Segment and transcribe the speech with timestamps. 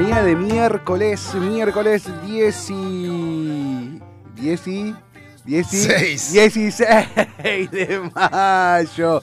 [0.00, 4.00] Mañana de miércoles, miércoles 10 y...
[4.36, 4.94] 10 y...
[5.44, 6.32] 10 y- Seis.
[6.32, 6.86] 16
[7.72, 9.20] de mayo.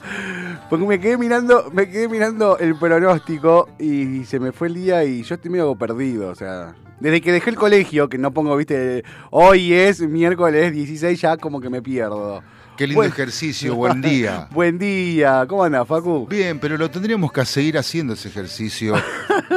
[0.68, 5.02] Porque me quedé mirando, me quedé mirando el pronóstico y se me fue el día
[5.04, 8.54] y yo estoy medio perdido, o sea, desde que dejé el colegio, que no pongo,
[8.54, 12.42] viste, hoy es miércoles 16, ya como que me pierdo.
[12.76, 14.48] Qué lindo Buen- ejercicio, buen día.
[14.52, 16.26] Buen día, ¿cómo andás, Facu?
[16.28, 18.94] Bien, pero lo tendríamos que seguir haciendo ese ejercicio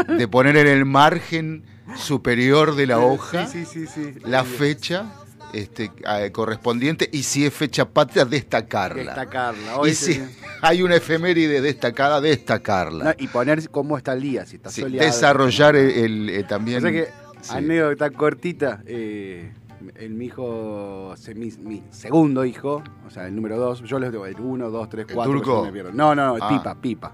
[0.08, 1.64] de poner en el margen
[1.98, 4.20] superior de la hoja Sí, sí, sí, sí.
[4.24, 5.12] la fecha
[5.54, 9.04] este, eh, correspondiente y si es fecha patria, destacarla.
[9.04, 9.78] Destacarla.
[9.78, 10.22] Hoy Y si
[10.62, 13.04] hay una efeméride destacada, destacarla.
[13.06, 15.06] No, y poner cómo está el día, si está soleado.
[15.06, 16.78] desarrollar el, el, eh, también.
[16.78, 17.08] O sea que,
[17.50, 19.52] anécdota cortita, eh,
[19.96, 24.26] el, mi hijo, mi, mi segundo hijo, o sea, el número dos, yo les digo
[24.26, 25.34] el uno, dos, tres, ¿El cuatro.
[25.34, 25.58] turco?
[25.60, 25.92] yo me pierdo.
[25.94, 26.50] No, no, no, Ah.
[26.50, 27.14] Pipa, Pipa.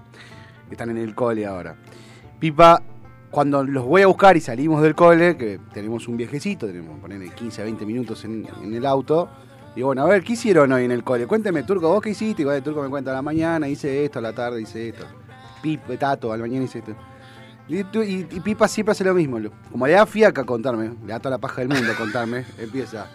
[0.70, 1.76] Están en el cole ahora.
[2.38, 2.82] Pipa,
[3.30, 7.30] cuando los voy a buscar y salimos del cole, que tenemos un viejecito, tenemos ponerle
[7.30, 9.28] 15 a 20 minutos en, en el auto.
[9.74, 11.26] Digo, bueno, a ver, ¿qué hicieron hoy en el cole?
[11.26, 12.42] Cuénteme, Turco, ¿vos qué hiciste?
[12.42, 15.04] Igual el Turco me cuenta a la mañana, hice esto, a la tarde hice esto.
[15.62, 16.92] Pipa, Tato, a la mañana hice esto.
[17.68, 19.38] Y, y- y Pipa siempre hace lo mismo.
[19.72, 23.06] Como le da fiaca contarme, le da toda la paja del mundo contarme, empieza.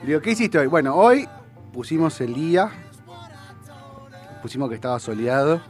[0.00, 0.66] Le digo, ¿qué hiciste hoy?
[0.68, 1.28] Bueno, hoy
[1.72, 2.70] pusimos el día,
[4.42, 5.60] pusimos que estaba soleado.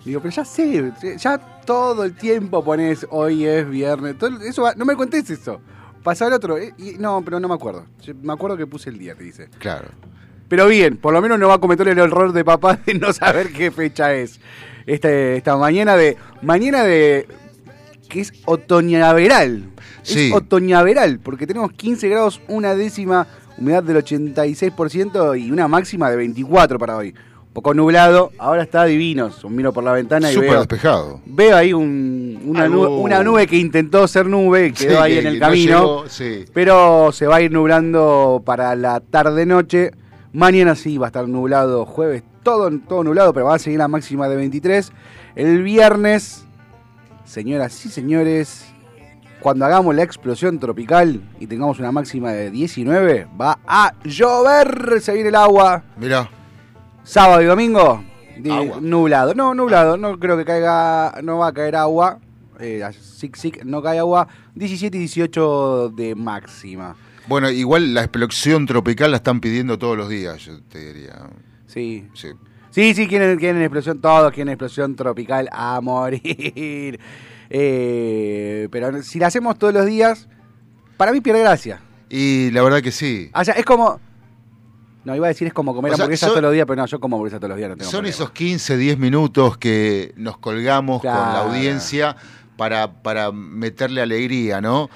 [0.00, 4.18] Le Digo, pero ya sé, ya todo el tiempo pones hoy es viernes.
[4.18, 5.60] todo- eso va- no me contés eso.
[6.02, 6.58] Pasa el otro.
[6.58, 7.86] eh, y- no, pero no me acuerdo.
[8.00, 9.48] Yo me acuerdo que puse el día, te dice.
[9.58, 9.88] Claro.
[10.48, 13.12] Pero bien, por lo menos no va a cometer el error de papá de no
[13.12, 14.40] saber qué fecha es.
[14.86, 16.16] Este, esta mañana de.
[16.42, 17.26] Mañana de.
[18.08, 19.64] que es otoñaveral.
[20.02, 20.28] Sí.
[20.28, 23.26] Es otoñaveral, porque tenemos 15 grados, una décima,
[23.56, 27.14] humedad del 86% y una máxima de 24 para hoy.
[27.48, 29.30] Un poco nublado, ahora está divino.
[29.50, 30.58] Miro por la ventana y Súper veo.
[30.60, 31.20] despejado.
[31.26, 35.26] Veo ahí un- una, nube, una nube que intentó ser nube quedó Sí, ahí en
[35.26, 35.78] el no camino.
[35.78, 36.46] llegó, sí.
[36.54, 39.90] Pero se va a ir nublando para la tarde-noche.
[40.32, 43.88] Mañana sí va a estar nublado, jueves todo, todo nublado, pero va a seguir la
[43.88, 44.92] máxima de 23.
[45.34, 46.44] El viernes,
[47.24, 48.66] señoras y señores,
[49.40, 55.12] cuando hagamos la explosión tropical y tengamos una máxima de 19, va a llover, se
[55.14, 55.82] viene el agua.
[55.96, 56.28] Mirá.
[57.04, 58.04] Sábado y domingo,
[58.50, 58.78] Agua.
[58.80, 59.34] nublado.
[59.34, 62.20] No, nublado, no creo que caiga, no va a caer agua.
[62.60, 64.28] Eh, sic, sic, no cae agua.
[64.54, 66.94] 17 y 18 de máxima.
[67.26, 71.14] Bueno, igual la explosión tropical la están pidiendo todos los días, yo te diría.
[71.72, 72.06] Sí.
[72.14, 72.28] Sí.
[72.70, 76.98] Sí, sí, quieren, quieren explosión, todos quieren explosión tropical a morir.
[77.54, 80.26] Eh, pero si la hacemos todos los días,
[80.96, 81.82] para mí pierde gracia.
[82.08, 83.30] Y la verdad que sí.
[83.34, 84.00] O sea, es como.
[85.04, 86.80] No, iba a decir es como comer O sea, hamburguesas son- todos los días, pero
[86.80, 88.14] no, yo como hamburguesas todos los días, no tengo Son problema.
[88.14, 92.16] esos 15, 10 minutos que nos colgamos con la audiencia
[92.56, 94.88] para, para meterle alegría, ¿no?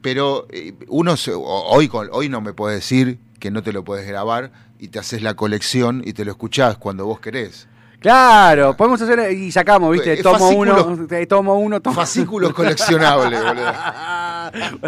[0.00, 4.06] Pero eh, uno, se- hoy, hoy no me puedes decir que no te lo puedes
[4.06, 4.52] grabar
[4.84, 7.66] y te haces la colección y te lo escuchás cuando vos querés.
[8.00, 10.22] Claro, podemos hacer y sacamos, ¿viste?
[10.22, 13.72] Tomo fascículos- uno, eh, tomo uno, tomo Fascículos coleccionables, boludo.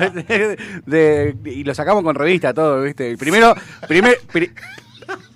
[0.87, 3.17] De- y lo sacamos con revista todo, ¿viste?
[3.17, 3.55] Primero,
[3.89, 4.53] primer, pri-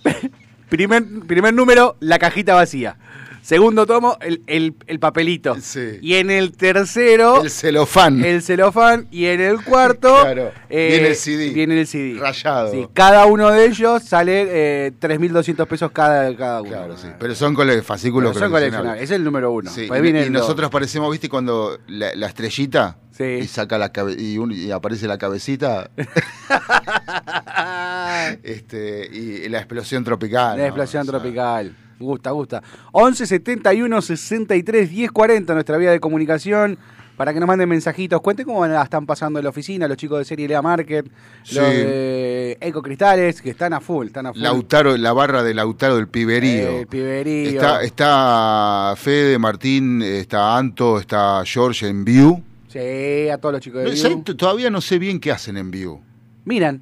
[0.69, 2.97] primer, primer número, la cajita vacía.
[3.43, 5.57] Segundo tomo, el, el- el papelito.
[5.61, 5.99] Sí.
[6.03, 8.23] Y en el tercero, El celofán.
[8.25, 9.09] el celofán.
[9.11, 11.51] Y en el cuarto, eh, Claro, viene el CD.
[11.51, 12.19] Viene el CD.
[12.21, 12.71] Rayado.
[12.71, 14.47] Sí, cada uno de ellos sale
[14.87, 16.71] eh, 3.200 pesos cada, cada uno.
[16.71, 17.09] Claro, sí.
[17.19, 19.03] Pero son cole- fascículos Pero son coleccionables.
[19.05, 19.71] Es el número uno.
[19.71, 20.71] Sí, Pues y- y nosotros dos.
[20.71, 21.29] parecemos, ¿viste?
[21.29, 23.25] Cuando la, la estrellita Sí.
[23.25, 25.91] y saca la cabe- y, un- y aparece la cabecita
[28.43, 30.57] este, y la explosión tropical.
[30.57, 30.67] La ¿no?
[30.69, 31.75] explosión O sea, tropical.
[32.01, 32.63] Gusta, gusta.
[32.93, 36.79] 11 71 63 10 40, nuestra vía de comunicación.
[37.17, 38.19] Para que nos manden mensajitos.
[38.23, 41.05] Cuenten cómo la están pasando en la oficina los chicos de Serie Lea Market,
[41.43, 41.57] Sí.
[41.57, 44.41] los de Eco Cristales, que están a full, están a full.
[44.41, 46.69] Lautaro, la barra de Lautaro del Piberío.
[46.71, 47.51] Eh, el Piberío.
[47.51, 52.43] Está, está Fede, Martín, está Anto, está George en View.
[52.69, 54.23] Sí, a todos los chicos de View.
[54.23, 56.01] Todavía no sé bien qué hacen en View.
[56.47, 56.81] Miran.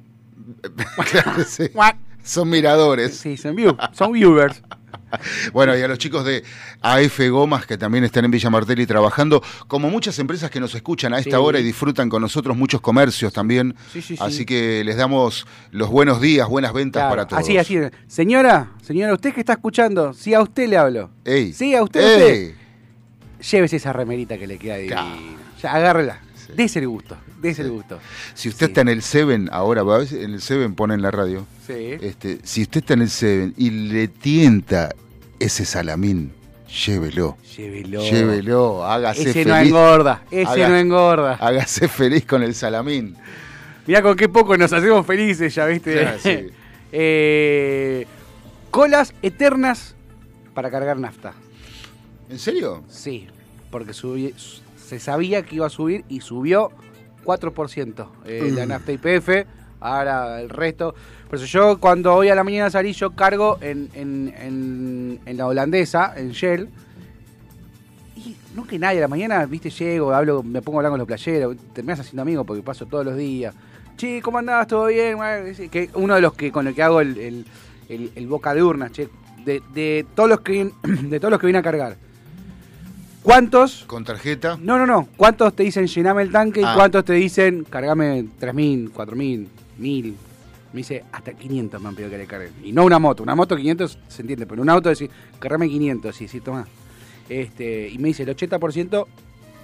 [1.11, 1.69] Claro, sí.
[2.23, 3.15] Son miradores.
[3.17, 3.75] Sí, son View.
[3.91, 4.61] Son viewers.
[5.53, 6.43] Bueno, y a los chicos de
[6.81, 11.13] AF Gomas que también están en Villa Martelli trabajando, como muchas empresas que nos escuchan
[11.13, 11.35] a esta Sí.
[11.35, 13.75] hora y disfrutan con nosotros, muchos comercios también.
[13.91, 14.23] Sí, sí, sí.
[14.23, 17.41] Así que les damos los buenos días, buenas ventas Claro, para todos.
[17.43, 17.77] Así, así.
[18.07, 21.09] Señora, señora, usted que está escuchando, si a usted le hablo.
[21.25, 21.53] Ey.
[21.53, 22.33] Sí, a usted, a usted.
[22.33, 22.55] Ey.
[23.51, 24.95] Llévese esa remerita que le queda divina.
[24.95, 25.21] Claro.
[25.61, 26.21] Ya, agárrela.
[26.49, 26.55] Sí.
[26.57, 27.17] Dese el gusto.
[27.41, 27.99] Dese el gusto.
[28.33, 28.71] Si usted Sí.
[28.71, 31.45] está en el Seven, ahora va en el Seven ponen la radio.
[31.65, 31.73] Sí.
[32.01, 34.89] Este, si usted está en el Seven y le tienta
[35.39, 36.31] ese salamín,
[36.85, 37.37] llévelo.
[37.57, 38.01] Llévelo.
[38.03, 39.69] Llévelo, hágase Ese no feliz.
[39.69, 40.23] engorda.
[40.31, 41.33] Ese Haga- no engorda.
[41.35, 43.15] Hágase feliz con el salamín.
[43.87, 45.95] Mirá con qué poco nos hacemos felices ya, ¿viste?
[45.95, 46.47] Ya, sí.
[46.91, 48.07] Eh,
[48.71, 49.93] colas eternas
[50.55, 51.33] para cargar nafta.
[52.29, 52.83] ¿En serio?
[52.89, 53.27] Sí,
[53.69, 54.33] porque subí-
[54.89, 56.71] se sabía que iba a subir y subió
[57.25, 58.69] 4% eh, la Mm.
[58.69, 59.45] nafta IPF,
[59.79, 60.95] ahora el resto.
[61.29, 65.37] Por eso yo cuando hoy a la mañana salí, yo cargo en, en- en- en
[65.37, 66.69] la holandesa, en Shell.
[68.15, 70.99] Y no que nadie, a la mañana, viste, llego, hablo, me pongo a hablar con
[70.99, 73.53] los playeros, terminas haciendo amigos porque paso todos los días.
[73.95, 74.67] Che, ¿cómo andás?
[74.67, 75.17] ¿Todo bien?
[75.71, 77.45] Que uno de los que con el que hago el, el-
[77.89, 79.07] el- el boca de urnas, che,
[79.45, 81.97] de, de todos los que de todos los que vienen a cargar.
[83.23, 83.83] ¿Cuántos?
[83.85, 84.57] ¿Con tarjeta?
[84.61, 85.07] No, no, no.
[85.17, 86.71] ¿Cuántos te dicen llename el tanque Ah.
[86.71, 89.47] y cuántos te dicen cargame 3.000, 4.000,
[89.79, 90.13] 1.000?
[90.71, 92.53] Me dice hasta 500 me han pedido que le carguen.
[92.63, 93.23] Y no una moto.
[93.23, 96.21] Una moto 500 se entiende, pero un auto decir cargame 500.
[96.21, 96.67] Y sí, toma.
[97.27, 99.05] Este, y me dice el 80%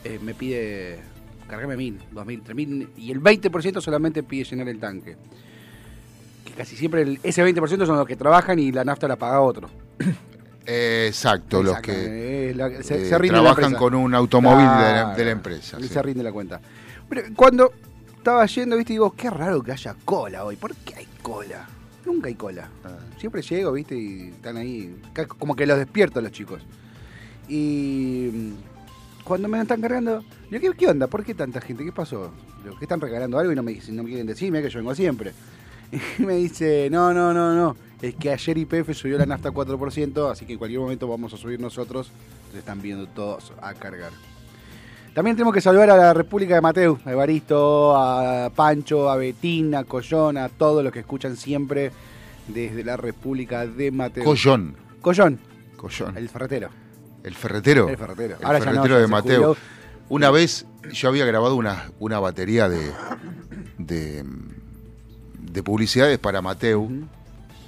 [0.03, 0.99] eh, me pide
[1.47, 2.87] cargame 1.000, 2.000, 3.000.
[2.97, 5.15] Y el 20% solamente pide llenar el tanque.
[6.43, 9.39] Que casi siempre el- ese 20% son los que trabajan y la nafta la paga
[9.41, 9.69] otro.
[10.65, 14.71] Eh, exacto, los que eh, la- se, eh, se la trabajan con un automóvil de,
[14.93, 15.77] la, de la empresa.
[15.79, 15.89] y sí.
[15.89, 16.59] se rinde la cuenta.
[17.07, 17.71] Pero cuando
[18.17, 20.55] estaba yendo, viste, digo, qué raro que haya cola hoy.
[20.55, 21.67] ¿Por qué hay cola?
[22.05, 22.67] Nunca hay cola.
[22.83, 22.97] Ah.
[23.19, 24.95] Siempre llego, viste, y están ahí.
[25.37, 26.61] Como que los despierto los chicos.
[27.47, 31.07] Y mm, cuando me están cargando, digo, ¿qué, qué onda?
[31.07, 31.83] ¿Por qué tanta gente?
[31.85, 32.31] ¿Qué pasó?
[32.79, 34.51] ¿Qué están regalando algo y no me, dicen- no me quieren decir?
[34.51, 35.31] Mira que yo vengo siempre.
[36.19, 37.77] Y me dice, no, no, no, no.
[38.01, 41.37] Es que ayer IPF subió la nafta 4%, así que en cualquier momento vamos a
[41.37, 42.11] subir nosotros.
[42.51, 44.11] Se están viendo todos a cargar.
[45.13, 49.73] También tenemos que saludar a la República de Mateu, a Evaristo, a Pancho, a Betín,
[49.73, 51.91] a Collón, a todos los que escuchan siempre
[52.49, 54.23] desde la República de Mateu.
[54.25, 54.75] Collón.
[55.01, 55.39] Collón,
[55.77, 56.17] Collón.
[56.17, 56.69] el ferretero.
[57.23, 57.87] El ferretero.
[57.87, 58.35] El ferretero.
[58.39, 59.41] El Ahora ya no, ferretero ya de se Mateo.
[59.41, 59.57] jubiló.
[60.09, 62.91] Una vez yo había grabado una, una batería de,
[63.77, 64.23] de,
[65.39, 67.07] de publicidades para Mateu, Ujú.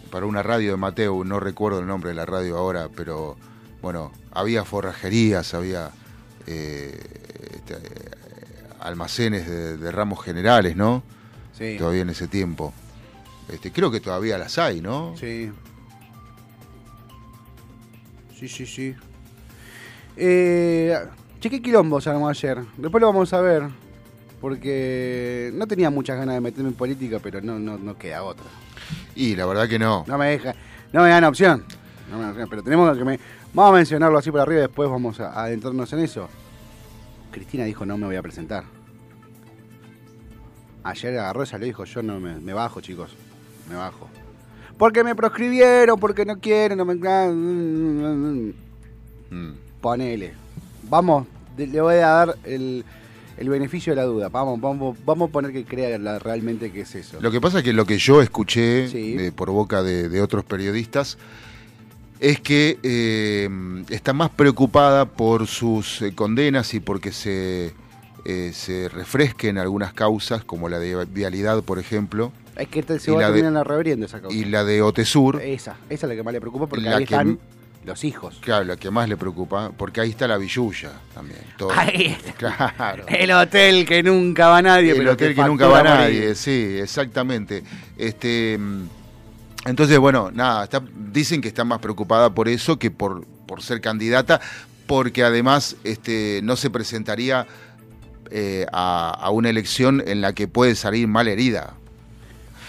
[0.07, 3.37] Para una radio de Mateu, no recuerdo el nombre de la radio ahora, pero
[3.81, 5.91] bueno, había forrajerías, había
[6.45, 6.99] eh,
[7.53, 7.75] este,
[8.79, 11.03] almacenes de, de ramos generales, ¿no?
[11.57, 11.75] Sí.
[11.77, 12.73] Todavía en ese tiempo.
[13.49, 15.15] Este, creo que todavía las hay, ¿no?
[15.17, 15.51] Sí.
[18.37, 18.95] Sí, sí, sí.
[20.15, 20.95] Eh,
[21.39, 22.63] che, qué quilombo se armó ayer.
[22.77, 23.63] Después lo vamos a ver.
[24.41, 28.45] Porque no tenía muchas ganas de meterme en política, pero no, no, no queda otra.
[29.15, 30.05] Y la verdad que no.
[30.07, 30.53] No me deja,
[30.93, 31.63] no me dan opción.
[32.09, 33.19] No me dan opción, pero tenemos que me,
[33.53, 36.29] vamos a mencionarlo así por arriba y después vamos a, a adentrarnos en eso.
[37.31, 38.63] Cristina dijo no me voy a presentar.
[40.83, 43.15] Ayer agarró salió y dijo yo no me, me bajo chicos,
[43.69, 44.07] me bajo.
[44.77, 46.93] Porque me proscribieron, porque no quieren, no me...
[49.29, 49.53] Mm.
[49.81, 50.33] Ponele.
[50.83, 51.25] Vamos,
[51.57, 52.85] le voy a dar el,
[53.37, 54.29] el beneficio de la duda.
[54.29, 57.17] Vamos, vamos, vamos a poner que crea la- realmente que es eso.
[57.21, 59.15] Lo que pasa es que lo que yo escuché Sí.
[59.19, 61.17] eh, por boca de, de otros periodistas
[62.19, 63.47] es que eh,
[63.89, 67.73] está más preocupada por sus eh, condenas y porque se,
[68.25, 73.13] eh, se refresquen algunas causas, como la de vialidad, por ejemplo, Es que se y
[73.13, 74.35] va a de- terminar rebriendo esa causa.
[74.35, 77.05] y la de Otesur, Esa, esa es la que más le preocupa porque la ahí
[77.05, 77.37] que, están
[77.87, 78.37] los hijos.
[78.41, 81.39] Claro, lo que más le preocupa, porque ahí está la billulla también.
[81.57, 81.71] todo.
[81.75, 82.33] Ahí está.
[82.75, 83.05] Claro.
[83.07, 84.91] El hotel que nunca va nadie.
[84.91, 87.63] el pero hotel que nunca va nadie, sí, exactamente.
[87.97, 88.59] Este,
[89.65, 93.81] entonces, bueno, nada, está- dicen que está más preocupada por eso que por, por ser
[93.81, 94.39] candidata,
[94.85, 97.45] porque además este, no se presentaría
[98.31, 101.73] eh, a, a una elección en la que puede salir mal herida.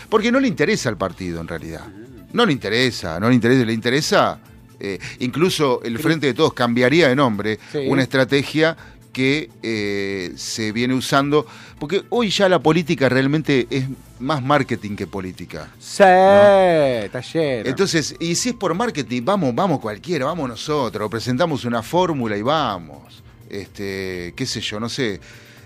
[0.09, 1.85] Porque no le interesa al partido, en realidad.
[2.33, 4.39] No le interesa, no le interesa, le interesa.
[4.81, 7.79] Eh, incluso el Frente de Todos cambiaría de nombre, Sí.
[7.89, 8.77] una estrategia
[9.13, 11.45] que eh, se viene usando,
[11.81, 13.87] porque hoy ya la política realmente es
[14.21, 15.71] más marketing que política.
[15.81, 17.69] Sí, está lleno.
[17.69, 22.43] Entonces, y si es por marketing, vamos, vamos cualquiera, vamos nosotros, presentamos una fórmula y
[22.43, 23.23] vamos.
[23.51, 25.21] Este, qué sé yo, no sé.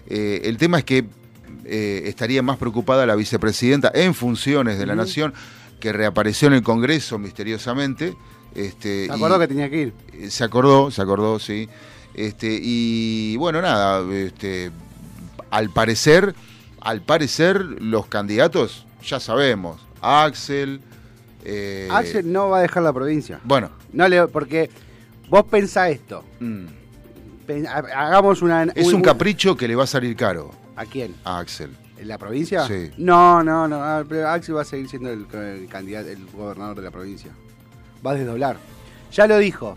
[0.08, 1.04] Eh, el tema es que
[1.64, 5.34] eh, estaría más preocupada la vicepresidenta en funciones de la Nación,
[5.78, 8.14] que reapareció en el Congreso misteriosamente.
[8.54, 9.92] Este, ¿Te y- acordó que tenía que ir?
[10.12, 11.68] eh, Se acordó, se acordó, sí.
[12.14, 14.70] Este, y bueno, nada, este,
[15.50, 16.34] al parecer,
[16.80, 20.80] al parecer, los candidatos, ya sabemos, Axel.
[21.44, 23.40] eh, Axel no va a dejar la provincia.
[23.44, 24.68] Bueno, No le, porque
[25.30, 26.22] vos pensá esto.
[26.40, 26.64] mm,
[27.46, 28.64] Pen- hagamos una.
[28.74, 31.14] es un capricho que le va a salir caro ¿A quién?
[31.24, 31.70] a Axel.
[31.98, 32.66] ¿En la provincia?
[32.66, 32.90] Sí.
[32.98, 33.76] No, no, no.
[33.82, 37.30] ah, pero Axel va a seguir siendo el, el candidato, el gobernador de la provincia.
[38.04, 38.56] Va a desdoblar.
[39.12, 39.76] Ya lo dijo.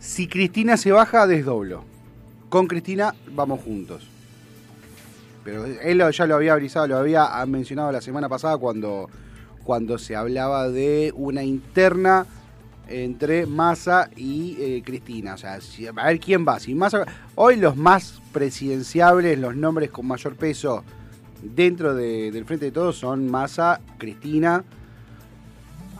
[0.00, 1.84] Si Cristina se baja, desdoblo.
[2.48, 4.06] Con Cristina vamos juntos.
[5.44, 9.10] Pero él ya lo había avisado, lo había mencionado la semana pasada cuando,
[9.62, 12.26] cuando se hablaba de una interna
[12.88, 15.34] entre Massa y eh, Cristina.
[15.34, 15.58] O sea,
[15.96, 16.58] a ver quién va.
[16.60, 20.82] Si Massa, hoy los más presidenciables, los nombres con mayor peso
[21.42, 24.64] dentro de- del Frente de Todos son Massa, Cristina.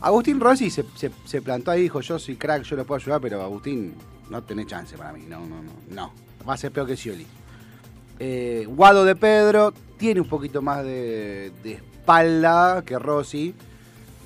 [0.07, 3.01] Agustín Rossi se, se- se plantó ahí y dijo, yo soy crack, yo lo puedo
[3.01, 3.95] ayudar, pero Agustín,
[4.31, 5.25] no tenés chance para mí.
[5.29, 5.73] No, no, no.
[5.91, 6.13] No.
[6.49, 7.27] Va a ser peor que Scioli.
[8.19, 13.55] Eh, Guado de Pedro tiene un poquito más de, de espalda que Rossi.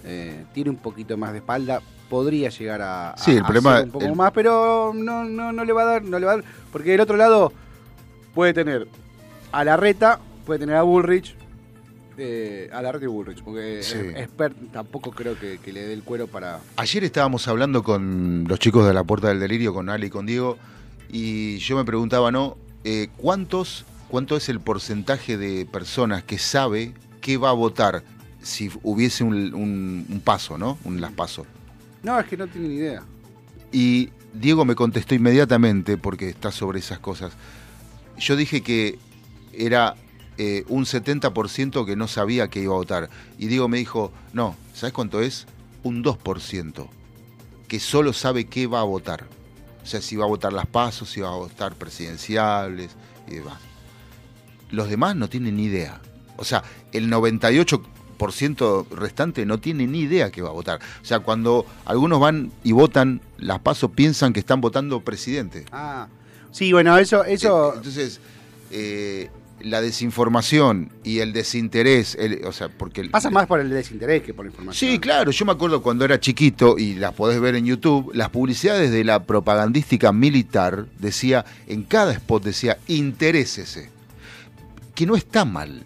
[0.05, 1.81] Eh, tiene un poquito más de espalda.
[2.09, 5.53] Podría llegar a, Sí, el a problema- hacer un poco el- más, pero no, no,
[5.53, 6.45] no le va a dar, no le va a dar.
[6.73, 7.53] Porque del otro lado
[8.35, 8.89] puede tener
[9.53, 11.37] a la reta, puede tener a Bullrich.
[12.19, 13.97] Eh, a Bullrich, porque Sí.
[14.17, 16.61] Expert tampoco creo que, que le dé el cuero para.
[16.77, 20.27] Ayer estábamos hablando con los chicos de la Puerta del Delirio, con Ale y con
[20.27, 20.59] Diego,
[21.09, 22.57] y yo me preguntaba, ¿no?
[22.85, 28.03] Eh, ¿cuántos, ¿Cuánto es el porcentaje de personas que sabe qué va a votar
[28.43, 30.79] si hubiese un, un- un paso, ¿no?
[30.85, 31.45] Un las paso.
[32.03, 33.03] No, es que no tiene ni idea.
[33.73, 37.33] Y Diego me contestó inmediatamente, porque está sobre esas cosas.
[38.19, 38.99] Yo dije que
[39.53, 39.95] era
[40.41, 43.11] eh, un 70% que no sabía que iba a votar.
[43.39, 45.47] Y Diego me dijo, no, ¿sabes cuánto es?
[45.83, 46.89] Un 2%,
[47.67, 49.27] que solo sabe qué va a votar.
[49.83, 52.91] O sea, si va a votar las pasos, si va a votar presidenciales
[53.27, 53.59] y demás.
[54.71, 56.01] Los demás no tienen ni idea.
[56.37, 60.79] O sea, el 98% restante no tiene ni idea que va a votar.
[61.03, 65.65] O sea, cuando algunos van y votan las pasos, piensan que están votando presidente.
[65.73, 66.07] Ah,
[66.53, 67.75] sí, bueno, eso, eso.
[67.75, 68.21] Entonces,
[68.71, 69.31] eh,
[69.61, 73.01] la desinformación y el desinterés, el- o sea, porque...
[73.03, 74.91] el- pasa más por el desinterés que por la información.
[74.93, 78.31] Sí, claro, yo me acuerdo cuando era chiquito, y las podés ver en YouTube, las
[78.31, 83.91] publicidades de la propagandística militar decía, en cada spot decía, interésese.
[84.95, 85.85] Que no está mal,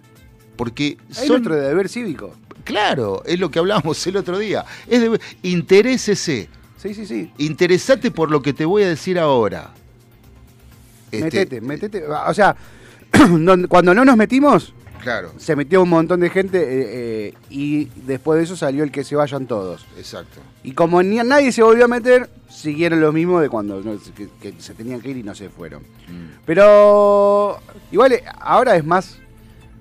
[0.57, 1.29] porque Es son...
[1.29, 2.35] nuestro deber cívico.
[2.65, 4.65] Claro, es lo que hablábamos el otro día.
[4.87, 7.31] Es de, interésese, Sí, sí, sí.
[7.39, 9.73] interesate por lo que te voy a decir ahora.
[11.11, 12.05] Este, metete, metete.
[12.07, 12.57] O sea,
[13.69, 16.87] cuando no nos metimos, Claro, se metió un montón de gente eh,
[17.29, 19.85] eh, y después de eso salió el que se vayan todos.
[19.99, 20.41] exacto.
[20.63, 24.29] Y como ni, nadie se volvió a meter, siguieron lo mismo de cuando no, que,
[24.41, 25.83] que se tenían que ir y no se fueron.
[25.83, 26.43] Mm.
[26.47, 27.59] Pero
[27.91, 29.19] igual eh, ahora es más.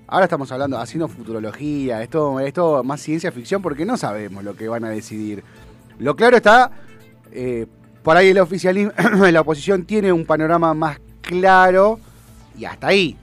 [0.08, 4.56] Ahora estamos hablando, haciendo futurología, esto es todo más ciencia ficción porque no sabemos lo
[4.56, 5.42] que van a decidir.
[6.00, 6.72] Lo claro está,
[7.32, 7.66] eh,
[8.04, 8.92] por ahí el oficialismo,
[9.32, 12.00] la oposición tiene un panorama más claro
[12.58, 13.16] y hasta ahí.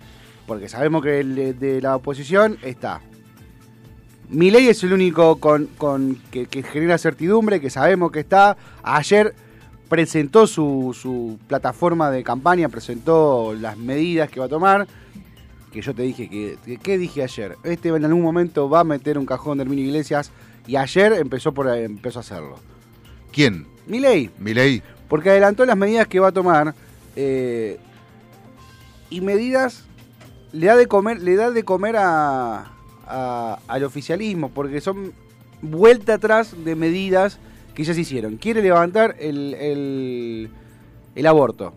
[0.49, 3.01] Porque sabemos que el de- la oposición está.
[4.31, 8.57] Milei es el único con, con- que, que genera certidumbre, que sabemos que está.
[8.83, 9.35] Ayer
[9.89, 14.89] presentó su, su plataforma de campaña, presentó las medidas que va a tomar.
[15.73, 17.57] Que yo te dije que, que- ¿Qué dije ayer?
[17.63, 20.31] Este en algún momento va a meter un cajón de Herminio Iglesias.
[20.67, 22.57] Y ayer empezó, por, empezó a hacerlo.
[23.33, 23.67] ¿Quién?
[23.87, 24.83] Milei, ¿Milei?
[25.09, 26.75] porque adelantó las medidas que va a tomar.
[27.17, 27.79] eh,
[29.11, 29.85] y medidas
[30.53, 32.67] le da de comer, le da de comer a,
[33.67, 35.13] al oficialismo, porque son
[35.63, 37.39] vuelta atrás de medidas
[37.75, 38.37] que ya se hicieron.
[38.37, 40.51] Quiere levantar el, el,
[41.15, 41.73] el aborto.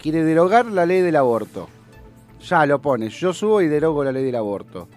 [0.00, 1.68] Quiere derogar la ley del aborto.
[2.48, 3.08] Ya lo pone.
[3.08, 4.88] Yo subo y derogo la ley del aborto.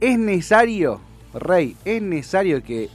[0.00, 1.00] Es necesario,
[1.34, 2.88] Rey, es necesario que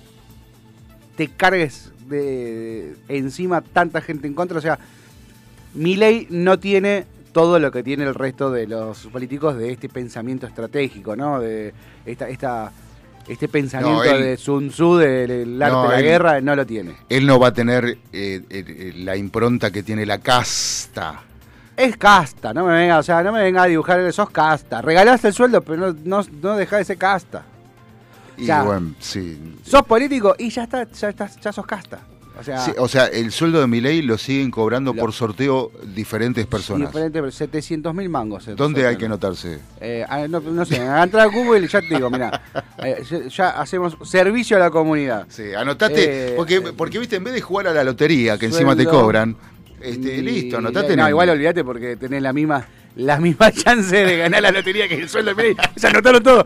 [1.18, 4.58] te cargues de, de encima tanta gente en contra.
[4.58, 4.80] O sea,
[5.74, 9.90] mi ley no tiene todo lo que tiene el resto de los políticos de este
[9.90, 11.40] pensamiento estratégico, ¿no?
[11.40, 11.74] De
[12.06, 12.72] esta, esta,
[13.28, 16.66] este pensamiento él- de Sun Tzu del arte No, de la él- guerra, no lo
[16.66, 16.96] tiene.
[17.10, 21.22] Él no va a tener eh, eh, eh, la impronta que tiene la casta.
[21.76, 24.82] Es casta, no me venga, o sea, no me venga a dibujar, sos casta.
[24.82, 27.44] Regalaste el sueldo, pero no, no, no dejá de ser casta.
[28.38, 29.56] Y bueno, sí.
[29.64, 32.00] Sos político y ya está, ya estás, ya sos casta.
[32.40, 35.14] O sea, Sí, o sea, el sueldo de mi ley lo siguen cobrando Lo- por
[35.14, 36.90] sorteo diferentes personas.
[36.90, 38.48] diferente, pero 700 mil mangos.
[38.48, 39.60] eh, ¿Dónde hay que anotarse?
[39.80, 42.42] Eh, no, no sé, entrar a Google y ya te digo, mira,
[43.10, 45.28] ya, ya hacemos servicio a la comunidad.
[45.30, 48.48] Sí, anotate, Eh, porque, eh, porque viste, en vez de jugar a la lotería, que
[48.48, 49.36] encima te cobran,
[49.80, 54.18] este, Y- listo, anotate No, igual olvídate porque tenés la misma, la misma chance de
[54.18, 55.56] ganar la lotería que el sueldo de Milei.
[55.76, 56.46] Se anotaron todo.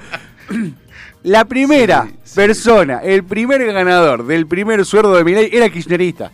[1.24, 2.36] La primera Sí, sí.
[2.36, 6.32] persona, el primer ganador del primer sueldo de Milei era kirchnerista.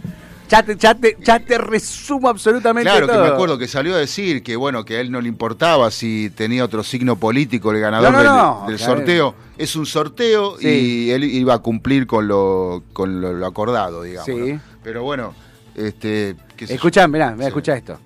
[0.49, 3.97] Ya te, ya te, ya te resumo absolutamente Claro, que me acuerdo que salió a
[3.97, 7.79] decir que bueno, que a él no le importaba si tenía otro signo político el
[7.79, 8.93] ganador No, no, del, no, del claro.
[8.97, 9.35] sorteo.
[9.57, 10.67] Es un sorteo Sí.
[11.07, 14.29] y él iba a cumplir con lo, con lo, lo acordado, digamos.
[14.83, 15.33] Pero bueno,
[15.75, 16.35] este.
[16.59, 17.47] Escuchá, mirá, mirá, Sí.
[17.47, 17.99] escuchá esto.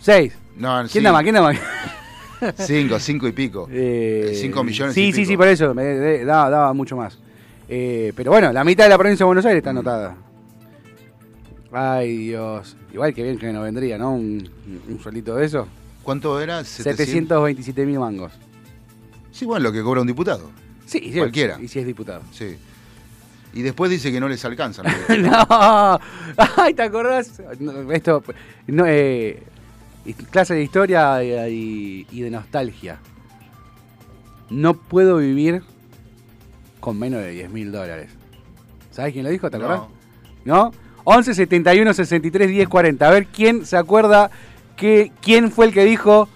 [0.00, 0.32] seis.
[0.56, 1.22] No, ¿Quién sí, da más?
[1.22, 1.56] ¿Quién da más?
[2.66, 3.68] Cinco, cinco y pico.
[3.72, 5.28] Eh, cinco millones Sí, y sí, pico.
[5.30, 5.74] sí, por eso.
[5.74, 7.18] Me, de- daba, daba mucho más.
[7.68, 10.16] Eh, pero bueno, la mitad de la provincia de Buenos Aires está anotada.
[11.72, 12.76] Ay, Dios.
[12.92, 14.14] Igual que bien que no vendría, ¿no?
[14.14, 14.48] Un,
[14.88, 15.66] un suelito de eso.
[16.02, 16.62] ¿Cuánto era?
[16.62, 18.32] 727 mil mangos.
[19.32, 20.50] Sí, bueno, lo que cobra un diputado.
[20.86, 21.18] Sí, sí.
[21.18, 21.58] Cualquiera.
[21.60, 22.22] Y si es diputado.
[22.30, 22.56] Sí.
[23.54, 24.82] Y después dice que no les alcanza.
[24.82, 24.90] ¿no?
[26.56, 27.40] Ay, ¿te acordás?
[27.60, 28.22] No, Esto,
[28.66, 29.42] no, eh,
[30.30, 32.98] clase de historia y, y de nostalgia.
[34.50, 35.62] No puedo vivir
[36.80, 38.10] con menos de 10 mil dólares.
[38.90, 39.50] ¿Sabes quién lo dijo?
[39.50, 39.82] ¿Te acordás?
[40.44, 40.64] No.
[40.64, 40.72] ¿No?
[41.04, 43.06] 11 71 63 10 40.
[43.06, 44.30] A ver quién se acuerda
[44.76, 46.28] que quién fue el que dijo,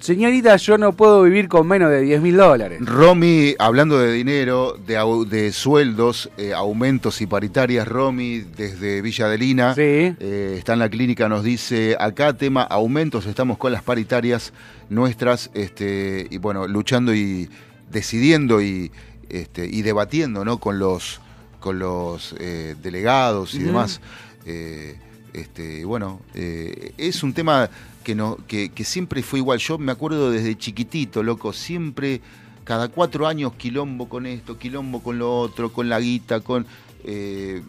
[0.00, 2.80] señorita, yo no puedo vivir con menos de 10 mil dólares.
[2.84, 9.26] Romy, hablando de dinero, de, au- de sueldos, eh, aumentos y paritarias, Romy desde Villa
[9.26, 9.80] Adelina Sí.
[9.82, 14.52] eh, está en la clínica, nos dice, acá tema aumentos, estamos con las paritarias
[14.90, 17.48] nuestras, este, y bueno, luchando y
[17.90, 18.90] decidiendo y,
[19.28, 20.58] este, y debatiendo ¿no?
[20.58, 21.20] con los,
[21.60, 24.00] con los eh, delegados y demás.
[24.44, 24.96] Eh,
[25.32, 27.68] este, bueno, eh, es un tema
[28.04, 29.58] que, no, que, que siempre fue igual.
[29.58, 32.20] Yo me acuerdo desde chiquitito, loco, siempre,
[32.64, 36.66] cada cuatro años, quilombo con esto, quilombo con lo otro, con la guita, con...
[37.04, 37.62] eh,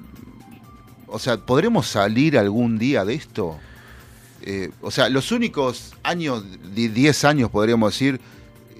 [1.08, 3.58] o sea, ¿podremos salir algún día de esto?
[4.41, 6.43] Eh, o sea, los únicos años,
[6.74, 8.22] di- 10 años podríamos decir,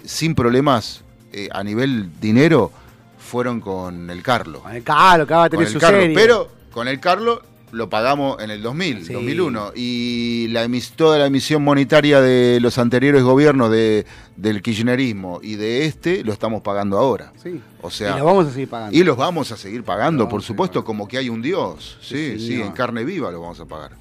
[0.06, 2.72] sin problemas eh, a nivel dinero,
[3.18, 4.62] fueron con el Carlo.
[4.62, 6.16] Con el Carlos, que va a Con tener el su Carlo, serie.
[6.16, 9.14] pero con el Carlo lo pagamos en el 2000, Sí.
[9.14, 9.72] 2001.
[9.76, 14.06] Y la emis- toda la emisión monetaria de los anteriores gobiernos de,
[14.36, 17.32] del kirchnerismo y de este lo estamos pagando ahora.
[17.42, 17.62] Sí.
[17.82, 18.98] O sea, y lo vamos a seguir pagando.
[18.98, 21.98] y los vamos a seguir pagando, por supuesto, como que hay un Dios.
[22.02, 23.92] Sí, Sí, en carne viva lo vamos a pagar.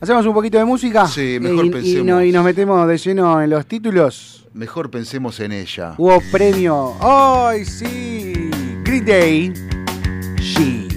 [0.00, 1.06] ¿Hacemos un poquito de música?
[1.06, 2.06] Sí, mejor y, y pensemos.
[2.06, 4.46] no- y nos metemos de lleno en los títulos.
[4.54, 5.94] Mejor pensemos en ella.
[5.98, 6.94] Hubo premio.
[7.00, 8.50] ¡Ay, sí!
[8.82, 9.52] Green Day.
[10.40, 10.88] She,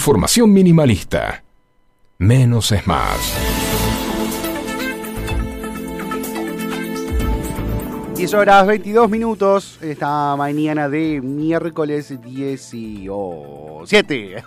[0.00, 1.44] Información minimalista.
[2.16, 3.18] Menos es más.
[8.16, 14.36] 10 horas 22 minutos esta mañana de miércoles 17.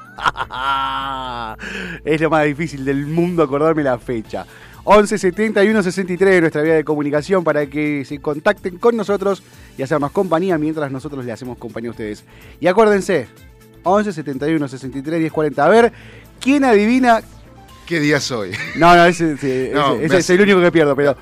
[2.04, 4.48] es lo más difícil del mundo acordarme la fecha.
[4.86, 9.44] 11 71 63 nuestra vía de comunicación para que se contacten con nosotros
[9.78, 12.26] y hacernos compañía mientras nosotros le hacemos compañía a ustedes.
[12.60, 13.28] Y acuérdense,
[13.84, 15.66] 11 71 63 10 40.
[15.66, 15.94] A ver,
[16.40, 17.22] ¿quién adivina?
[17.86, 18.52] ¿Qué día soy?
[18.76, 21.16] No, no, ese, ese- No, ese- es el único que pierdo, pero.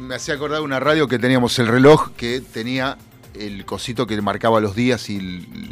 [0.00, 2.96] Me hacía acordar una radio que teníamos el reloj que tenía
[3.34, 5.20] el cosito que marcaba los días y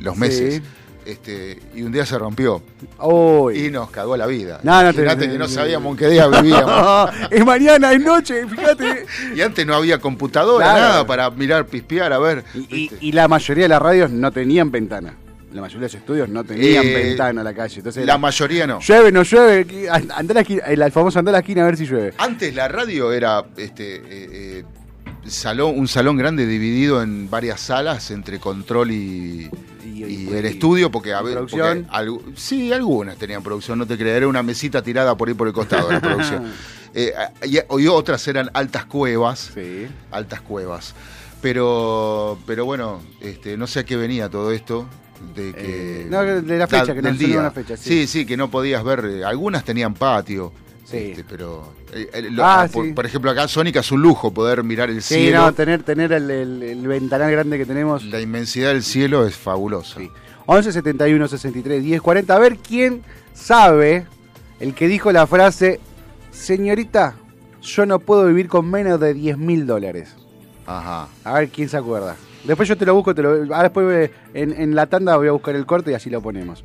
[0.00, 0.54] los meses.
[0.56, 0.62] Sí.
[1.04, 2.61] Este, y un día se rompió
[3.00, 3.66] Uy.
[3.66, 4.59] y nos cagó la vida.
[4.64, 7.11] No, no te- Imagínate que no sabíamos en qué día vivíamos.
[7.30, 9.06] es mañana, es noche, fíjate.
[9.37, 10.80] y antes no había computadora, Claro.
[10.80, 12.42] nada para mirar, pispear, a ver.
[12.54, 12.96] Y, y- ¿viste?
[13.00, 15.14] y la mayoría de las radios no tenían ventana.
[15.57, 17.79] La mayoría de los estudios no tenían Eh, ventana a la calle.
[17.79, 18.81] Entonces, la mayoría no.
[18.81, 21.87] llueve, no llueve, andá la esquina, el famoso andá a la esquina a ver si
[21.87, 22.14] llueve.
[22.19, 24.03] Antes la radio era este eh,
[24.61, 24.64] eh,
[25.27, 29.51] salón, un salón grande dividido en varias salas entre control y,
[29.85, 31.83] Y- y y- el estudio, porque a ver, porque
[32.37, 35.53] sí, algunas tenían producción, no te creas, era una mesita tirada por ahí por el
[35.55, 36.45] costado de la producción.
[37.47, 39.87] Y otras eran altas cuevas, Sí.
[40.11, 40.95] altas cuevas.
[41.42, 44.87] Pero, pero bueno, este, no sé a qué venía todo esto.
[45.35, 47.38] De que, Eh, no, de la fecha, que no del día.
[47.40, 47.88] una fecha, sí.
[47.90, 49.05] sí, sí, que no podías ver.
[49.05, 50.52] eh, Algunas tenían patio.
[50.85, 50.98] Sí.
[50.98, 52.92] este, pero, eh, lo- Ah, por, sí.
[52.92, 55.38] por ejemplo, acá Sónica es un lujo poder mirar el Sí, cielo.
[55.38, 58.05] no, tener, tener el, el- el ventanal grande que tenemos.
[58.05, 59.98] La inmensidad del cielo es fabulosa.
[59.98, 60.09] Sí.
[60.46, 62.37] 11 71 63 10 40.
[62.37, 63.02] A ver quién
[63.35, 64.07] sabe
[64.61, 65.81] el que dijo la frase:
[66.31, 67.16] Señorita,
[67.62, 70.11] yo no puedo vivir con menos de 10 mil dólares.
[70.66, 71.09] Ajá.
[71.24, 72.14] A ver quién se acuerda.
[72.46, 75.28] Después yo te lo busco, te lo, ahora después eh, en, en la tanda voy
[75.28, 76.64] a buscar el corte y así lo ponemos.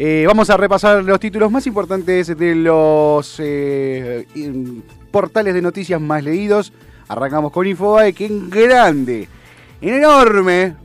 [0.00, 4.24] Eh, vamos a repasar los títulos más importantes de los eh,
[5.10, 6.72] portales de noticias más leídos.
[7.08, 9.26] Arrancamos con Infobae, que en grande,
[9.80, 10.76] en enorme,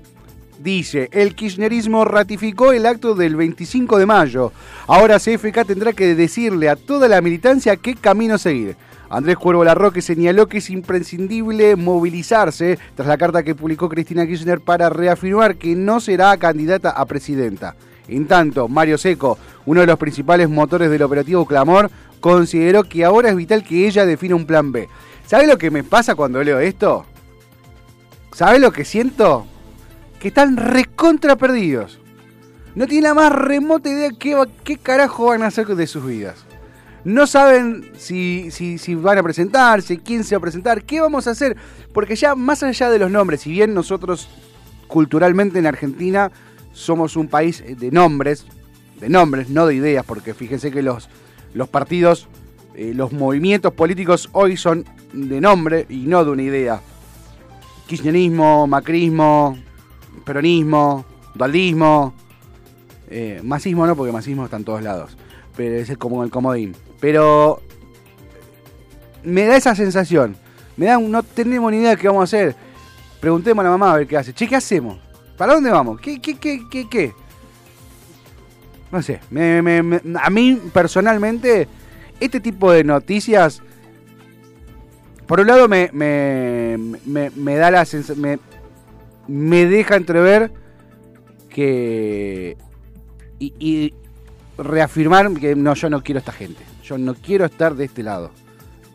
[0.59, 4.51] dice, el kirchnerismo ratificó el acto del 25 de mayo.
[4.87, 8.75] Ahora CFK tendrá que decirle a toda la militancia qué camino seguir.
[9.09, 14.59] Andrés Cuervo Larroque señaló que es imprescindible movilizarse tras la carta que publicó Cristina Kirchner
[14.59, 17.75] para reafirmar que no será candidata a presidenta.
[18.07, 23.29] En tanto, Mario Seco, uno de los principales motores del operativo Clamor, consideró que ahora
[23.29, 24.89] es vital que ella defina un plan B.
[25.27, 27.05] ¿Sabe lo que me pasa cuando leo esto?
[28.33, 29.45] ¿Sabe lo que siento?
[30.23, 31.99] Que están recontra perdidos.
[32.75, 36.45] No tienen la más remota idea qué, qué carajo van a hacer de sus vidas.
[37.03, 41.27] No saben si, si, si van a presentarse, quién se va a presentar, qué vamos
[41.27, 41.57] a hacer.
[41.93, 44.29] Porque ya más allá de los nombres, si bien nosotros
[44.87, 46.31] culturalmente en Argentina
[46.71, 48.45] somos un país de nombres,
[49.01, 51.09] de nombres, no de ideas, porque fíjense que los,
[51.53, 52.29] los partidos,
[52.75, 56.79] eh, los movimientos políticos hoy son de nombre y no de una idea.
[57.87, 59.57] Kirchnerismo, macrismo,
[60.25, 62.13] peronismo, dualdismo,
[63.09, 65.17] eh, masismo no, porque masismo está en todos lados,
[65.55, 66.75] pero es como el comodín.
[66.99, 67.61] Pero
[69.23, 70.35] me da esa sensación,
[70.77, 72.55] me da un no tenemos ni idea de qué vamos a hacer.
[73.19, 74.33] Preguntemos a la mamá a ver qué hace.
[74.33, 74.99] Che, ¿qué hacemos?
[75.37, 75.99] ¿Para dónde vamos?
[76.01, 77.13] ¿Qué, qué, qué, qué, qué?
[78.91, 81.67] No sé, me- a mí personalmente,
[82.19, 83.61] este tipo de noticias,
[85.25, 88.39] por un lado me, me, me, me da la sensación,
[89.27, 90.51] me, deja entrever
[91.49, 92.57] que...
[93.39, 93.93] Y, y
[94.57, 96.63] reafirmar que no, yo no quiero esta gente.
[96.83, 98.31] Yo no quiero estar de este lado.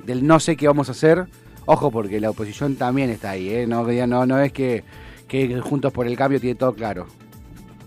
[0.04, 1.26] Del no sé qué vamos a hacer.
[1.66, 3.66] Ojo, porque la oposición también está ahí, ¿eh?
[3.66, 4.84] No, no, no es que,
[5.26, 7.06] que Juntos por el Cambio tiene todo claro.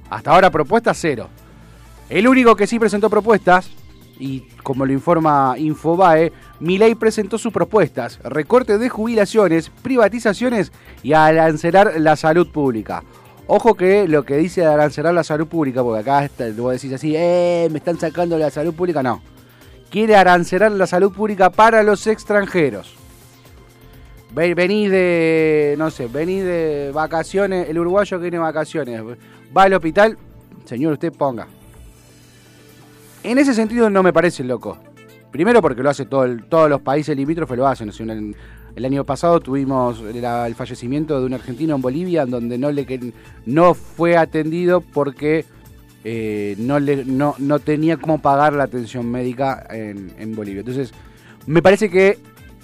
[0.10, 1.30] Hasta ahora propuestas cero.
[2.10, 3.71] El único que sí presentó propuestas,
[4.19, 10.71] y como lo informa Infobae, Milei presentó sus propuestas, recorte de jubilaciones, privatizaciones
[11.02, 13.04] y arancelar la salud pública.
[13.47, 17.13] Ojo que lo que dice de arancelar la salud pública, porque acá vos decís así,
[17.15, 19.21] eh, me están sacando la salud pública, no.
[19.89, 22.93] Quiere arancelar la salud pública para los extranjeros.
[24.34, 29.02] Ve- Venís de, no sé, venís de vacaciones, el uruguayo que tiene vacaciones,
[29.58, 30.17] va al hospital,
[30.65, 31.47] señor, usted ponga.
[33.24, 34.78] En ese sentido no me parece loco.
[35.32, 37.91] Primero porque lo hace todo todos los países limítrofes, lo hacen.
[38.76, 42.58] El, año pasado tuvimos el fallecimiento de un argentino en Bolivia, donde
[43.46, 45.46] no, fue atendido porque
[46.04, 50.60] eh, no, tenía cómo pagar la atención médica en, Bolivia.
[50.60, 50.94] Entonces,
[51.48, 52.20] me parece que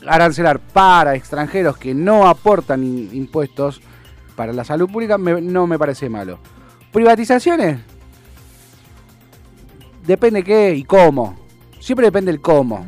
[0.05, 3.81] arancelar para extranjeros que no aportan impuestos
[4.35, 6.39] para la salud pública no me parece malo.
[6.91, 7.79] Privatizaciones,
[10.05, 11.46] depende qué y cómo.
[11.87, 12.85] Siempre depende el cómo.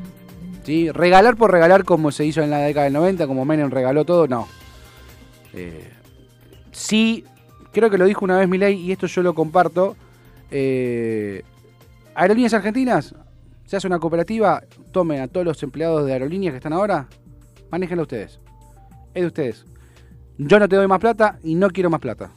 [0.94, 4.28] Regalar por regalar como se hizo en la década del 90, como Menem regaló todo,
[4.28, 4.46] no.
[5.54, 5.90] Eh,
[6.74, 7.24] sí,
[7.72, 9.96] creo que lo dijo una vez Milei y esto yo lo comparto.
[10.52, 11.44] eh,
[12.14, 13.16] aerolíneas argentinas,
[13.64, 17.08] se hace una cooperativa, tomen a todos los empleados de aerolíneas que están ahora,
[17.72, 18.42] manéjenlo ustedes.
[19.14, 19.66] Es de ustedes.
[20.38, 22.32] Yo no te doy más plata y no quiero más plata.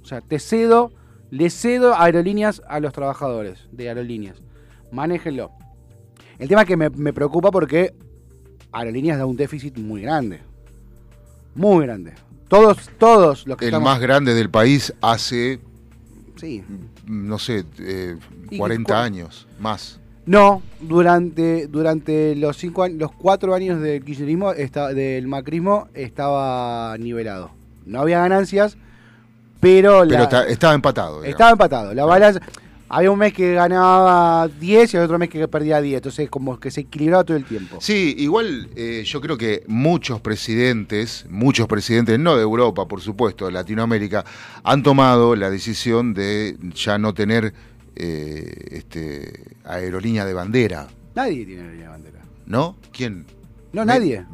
[0.00, 0.90] O sea, te cedo,
[1.28, 4.40] le cedo aerolíneas a los trabajadores de aerolíneas.
[4.90, 5.52] Manéjenlo.
[6.38, 7.92] El tema es que me, me preocupa porque
[8.72, 10.40] aerolíneas da un déficit muy grande.
[11.54, 12.12] Muy grande.
[12.48, 15.58] Todos, todos los que El estamos- más grande del país hace,
[16.36, 16.62] Sí.
[17.06, 18.16] no sé, eh,
[18.50, 19.98] Y 40 cu- años, más.
[20.24, 26.96] No, durante, durante los cinco años, los cuatro años del kirchnerismo, esta- del macrismo, estaba
[26.98, 27.50] nivelado.
[27.86, 28.76] No había ganancias,
[29.60, 31.14] pero, la- Pero está- estaba empatado.
[31.22, 31.30] digamos.
[31.30, 31.94] estaba empatado.
[31.94, 32.40] La balanza,
[32.88, 35.96] había un mes que ganaba 10 y había otro mes que perdía 10.
[35.96, 37.78] Entonces, como que se equilibraba todo el tiempo.
[37.80, 43.46] Sí, igual eh, yo creo que muchos presidentes, muchos presidentes, no de Europa, por supuesto,
[43.46, 44.24] de Latinoamérica,
[44.62, 47.52] han tomado la decisión de ya no tener
[47.96, 52.18] eh, este, aerolínea de bandera, Nadie tiene aerolínea de bandera.
[52.46, 52.76] ¿no?
[52.92, 53.26] ¿Quién?
[53.72, 54.24] No, nadie.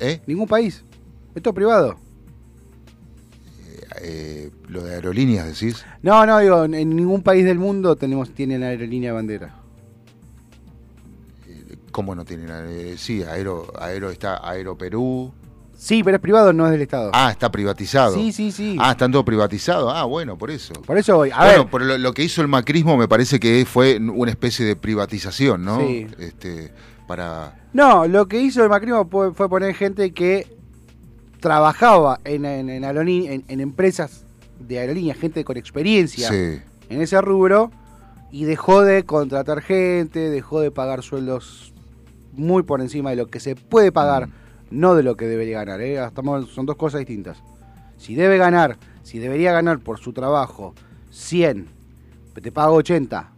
[0.00, 0.20] ¿Eh?
[0.26, 0.84] Ningún país.
[1.34, 1.96] Esto es privado.
[4.00, 5.84] Eh, lo de aerolíneas, decís.
[6.02, 9.54] No, no, digo, en ningún país del mundo tenemos tienen aerolínea de bandera.
[11.90, 12.48] ¿Cómo no tienen?
[12.50, 15.32] eh, sí, Aero, Aero está Aero Perú.
[15.76, 17.10] Sí, pero es privado, no es del Estado.
[17.12, 18.14] Ah, está privatizado.
[18.14, 18.76] sí, sí, sí.
[18.80, 19.92] Ah, están todos privatizados.
[19.94, 20.72] Ah, bueno, por eso.
[20.74, 21.30] Por eso voy.
[21.32, 24.30] A bueno, ver, pero lo, lo que hizo el macrismo me parece que fue una
[24.30, 25.80] especie de privatización, ¿no?
[25.80, 26.06] Sí.
[26.18, 26.72] Este,
[27.06, 30.56] para No, lo que hizo el macrismo fue poner gente que
[31.42, 34.24] trabajaba en, en, en aerolí- en- en empresas
[34.60, 36.60] de aerolíneas, gente con experiencia sí.
[36.88, 37.70] en ese rubro,
[38.30, 41.74] y dejó de contratar gente, dejó de pagar sueldos
[42.32, 44.32] muy por encima de lo que se puede pagar, Mm.
[44.70, 45.80] no de lo que debería ganar.
[45.82, 46.02] ¿eh?
[46.02, 47.42] Estamos- son dos cosas distintas.
[47.98, 50.74] Si debe ganar, si debería ganar por su trabajo
[51.10, 51.66] 100,
[52.32, 53.32] pero te pago 80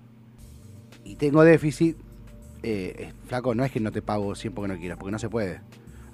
[1.04, 1.96] y tengo déficit,
[2.62, 5.18] eh, eh, flaco, no es que no te pago 100 porque no quieras, porque no
[5.18, 5.60] se puede.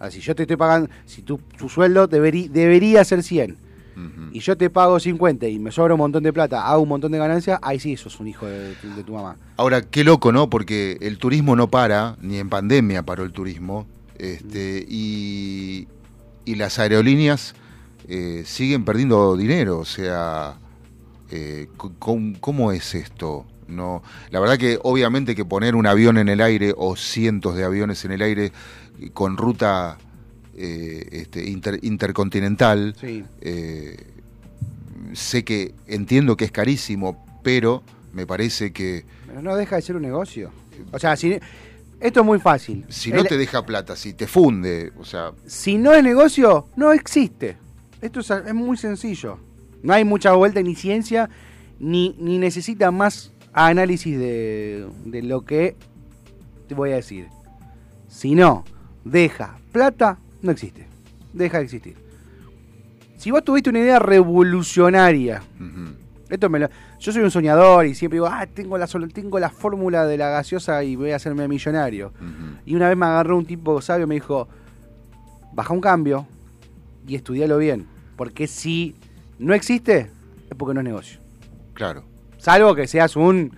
[0.09, 3.57] Si yo te estoy pagando, si tu, tu sueldo deberí- debería ser 100
[3.97, 4.31] Ujú.
[4.33, 7.13] y yo te pago 50 y me sobra un montón de plata, hago un montón
[7.13, 9.37] de ganancias, ahí sí sos un hijo de, tu- de tu mamá.
[9.57, 10.49] Ahora, qué loco, ¿no?
[10.49, 13.87] Porque el turismo no para, ni en pandemia paró el turismo.
[14.19, 15.89] Este, y,
[16.45, 17.55] y las aerolíneas
[18.09, 19.79] eh, siguen perdiendo dinero.
[19.79, 20.55] O sea,
[21.31, 23.45] eh, c- ¿cómo, cómo es esto?
[23.71, 27.65] No, la verdad que obviamente que poner un avión en el aire o cientos de
[27.65, 28.53] aviones en el aire
[29.15, 29.97] con ruta
[30.57, 33.25] eh, este, inter- intercontinental, Sí.
[33.41, 33.97] eh,
[35.15, 39.97] sé que entiendo que es carísimo, pero me parece que Pero no deja de ser
[39.97, 40.51] un negocio.
[40.93, 41.39] O sea, si,
[42.01, 42.85] esto es muy fácil.
[42.89, 46.67] si no El- te deja plata, si te funde, o sea, si no es negocio,
[46.77, 47.57] no existe.
[48.03, 49.39] Esto es, es muy sencillo.
[49.83, 51.31] No hay mucha vuelta ni ciencia,
[51.79, 55.77] ni, ni necesita más análisis de, de lo que
[56.69, 57.29] te voy a decir.
[58.09, 58.65] Si no
[59.05, 60.87] deja plata, no existe.
[61.33, 61.97] Deja de existir.
[63.17, 65.43] Si vos tuviste una idea revolucionaria,
[66.29, 69.51] esto me lo- yo soy un soñador y siempre digo, ah, tengo la, tengo la
[69.51, 72.13] fórmula de la gaseosa y voy a hacerme millonario.
[72.65, 74.49] Y una vez me agarró un tipo sabio y me dijo,
[75.53, 76.27] baja un cambio
[77.07, 77.87] y estudialo bien.
[78.17, 78.95] Porque si
[79.39, 80.11] no existe,
[80.51, 81.21] es porque no es negocio.
[81.75, 82.05] claro.
[82.41, 83.53] Salvo que seas un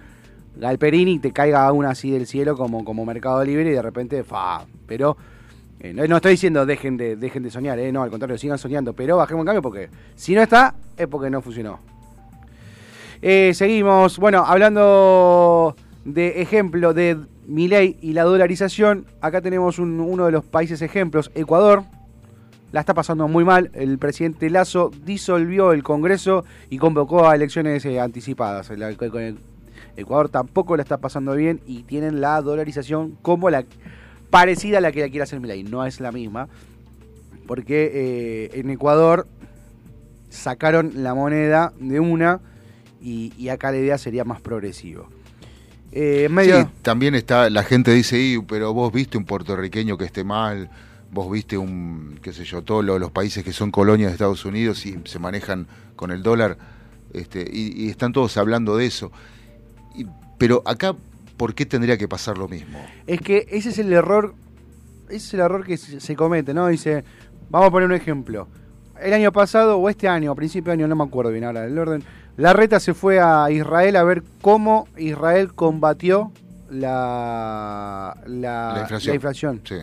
[0.56, 4.24] galperín y te caiga una así del cielo como, como Mercado Libre y de repente,
[4.24, 4.64] fa.
[4.86, 5.16] Pero
[5.80, 8.58] eh, no, no estoy diciendo dejen de, dejen de soñar, eh, no, al contrario, sigan
[8.58, 8.92] soñando.
[8.92, 11.78] Pero bajemos un cambio porque si no está, es porque no funcionó.
[13.22, 17.16] Eh, seguimos, bueno, hablando de ejemplo de
[17.46, 21.84] Milei y la dolarización, acá tenemos un- uno de los países ejemplos, Ecuador.
[22.72, 23.70] La está pasando muy mal.
[23.74, 28.70] El presidente Lazo disolvió el Congreso y convocó a elecciones eh, anticipadas.
[28.70, 28.82] El-
[29.94, 33.64] Ecuador tampoco la está pasando bien y tienen la dolarización como la
[34.30, 35.64] parecida a la que la quiere hacer Milei.
[35.64, 36.48] No es la misma.
[37.46, 39.26] Porque eh, en Ecuador
[40.30, 42.40] sacaron la moneda de una
[43.02, 45.08] y, y acá la idea sería más progresivo.
[45.90, 46.62] Eh, medio...
[46.62, 50.70] Sí, también está, la gente dice, "Y, pero vos viste un puertorriqueño que esté mal,
[51.12, 54.44] vos viste un, qué sé yo, todos lo- los países que son colonias de Estados
[54.44, 56.56] Unidos y se manejan con el dólar,
[57.12, 59.12] este, y, y están todos hablando de eso.
[59.94, 60.06] Y-
[60.38, 60.96] pero acá,
[61.36, 62.78] ¿por qué tendría que pasar lo mismo?
[63.06, 64.34] Es que ese es el error,
[65.08, 66.66] ese es el error que se se comete, ¿no?
[66.68, 67.04] Dice,
[67.50, 68.48] vamos a poner un ejemplo.
[69.00, 71.62] el año pasado o este año, a principio de año, no me acuerdo bien ahora
[71.62, 72.04] del orden,
[72.36, 76.30] la reta se fue a Israel a ver cómo Israel combatió
[76.70, 79.10] la, la, La inflación.
[79.10, 79.74] la inflación, Sí.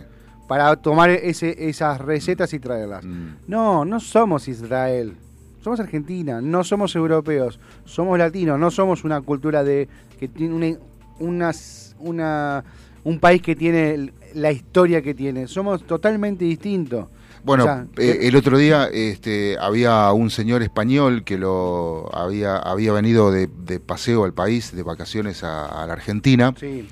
[0.50, 3.06] Para tomar ese, esas recetas y traerlas.
[3.06, 3.28] Mm.
[3.48, 5.16] No, no somos Israel.
[5.64, 9.88] Somos Argentina, no somos europeos, somos latinos, no somos una cultura de
[10.20, 10.78] que tiene una,
[11.20, 12.64] unas- una-
[13.04, 15.48] un país que tiene la historia que tiene.
[15.48, 17.08] Somos totalmente distintos.
[17.44, 22.58] Bueno, O sea, eh, el otro día este, había un señor español que lo había,
[22.58, 26.88] había venido de, de paseo al país, de vacaciones a, a la Argentina, sí,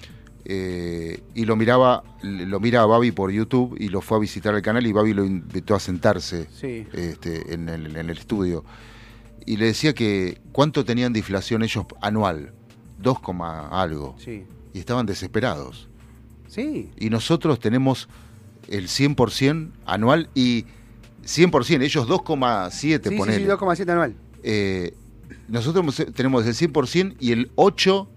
[0.49, 4.55] eh, y lo miraba, lo mira a Babi por YouTube y lo fue a visitar
[4.55, 6.87] el canal y Babi lo invitó a sentarse sí.
[6.93, 8.63] este, en, el, en el estudio.
[9.45, 12.53] Y le decía que cuánto tenían de inflación ellos anual,
[12.99, 15.89] 2, coma algo, Sí, y estaban desesperados.
[16.47, 18.07] sí, y nosotros tenemos
[18.69, 20.63] el 100% anual y
[21.25, 24.93] 100%, ellos 2,7 sí, sí, sí, 2,7 anual, Eh,
[25.49, 28.09] nosotros tenemos el 100% y el 8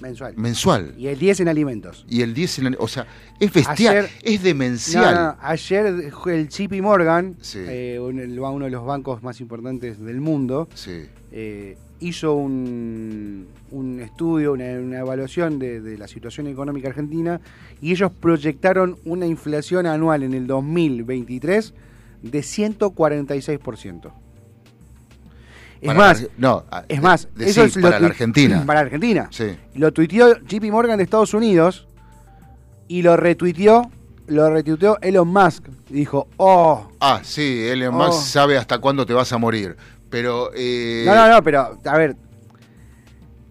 [0.00, 0.34] mensual.
[0.36, 0.94] mensual.
[0.98, 2.04] Y el 10 en alimentos.
[2.08, 3.06] Y el 10 en O sea,
[3.40, 5.14] es bestial, Ayer- es demencial.
[5.14, 7.58] no, no, Ayer el JP Morgan, Sí.
[7.66, 11.06] eh, uno de los bancos más importantes del mundo, Sí.
[11.32, 17.40] eh, hizo un, un estudio, una, una evaluación de, de la situación económica argentina
[17.80, 21.72] y ellos proyectaron una inflación anual en el 2023
[22.22, 24.12] de 146%.
[25.80, 28.64] Es Para más, la- no, es más, de- eso sí, es lo para la Argentina.
[28.66, 29.28] Para Argentina.
[29.30, 29.56] Sí.
[29.74, 31.86] Lo tuiteó JP Morgan de Estados Unidos
[32.88, 33.90] y lo retuiteó,
[34.28, 35.64] lo retuiteó Elon Musk.
[35.90, 38.06] Dijo, oh, Ah, sí, Elon Oh.
[38.06, 39.76] Musk sabe hasta cuándo te vas a morir.
[40.08, 40.50] Pero.
[40.54, 42.16] eh, No, no, no, pero, a ver.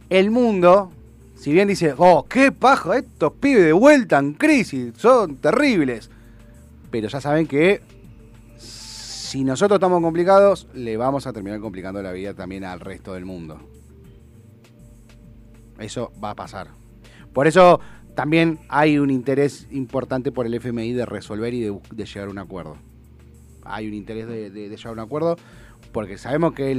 [0.09, 0.91] El mundo,
[1.35, 6.09] si bien dice, oh, qué paja, estos pibes de vuelta en crisis, son terribles.
[6.91, 7.81] Pero ya saben que
[9.35, 13.25] si nosotros estamos complicados, le vamos a terminar complicando la vida también al resto del
[13.25, 13.59] mundo.
[15.77, 16.69] Eso va a pasar.
[17.33, 17.81] Por eso
[18.15, 22.31] también hay un interés importante por el FMI de resolver y de, de llegar a
[22.31, 22.77] un acuerdo.
[23.65, 25.35] Hay un interés de, de- llegar a un acuerdo
[25.91, 26.73] porque sabemos que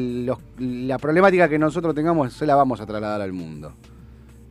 [0.58, 3.74] la problemática que nosotros tengamos se la vamos a trasladar al mundo.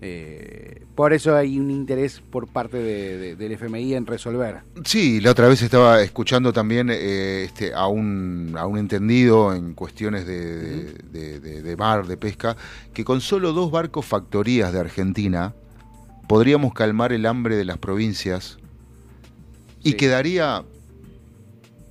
[0.01, 4.61] Eh, por eso hay un interés por parte de- de- del FMI en resolver.
[4.83, 9.73] Sí, la otra vez estaba escuchando también eh, este, a, un, a un entendido en
[9.73, 12.55] cuestiones de, de- mar, de pesca,
[12.93, 15.53] que con solo dos barcos factorías de Argentina
[16.27, 18.57] podríamos calmar el hambre de las provincias
[19.83, 19.97] y Sí.
[19.97, 20.63] quedaría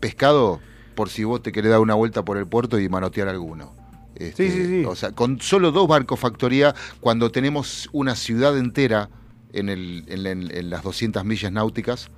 [0.00, 0.60] pescado
[0.94, 3.72] por si vos te querés dar una vuelta por el puerto y manotear alguno.
[4.16, 4.84] Este, Sí, sí, sí.
[4.84, 9.08] O sea, con solo dos barcos factoría, cuando tenemos una ciudad entera
[9.52, 12.10] en, el, en, la- en las 200 millas náuticas,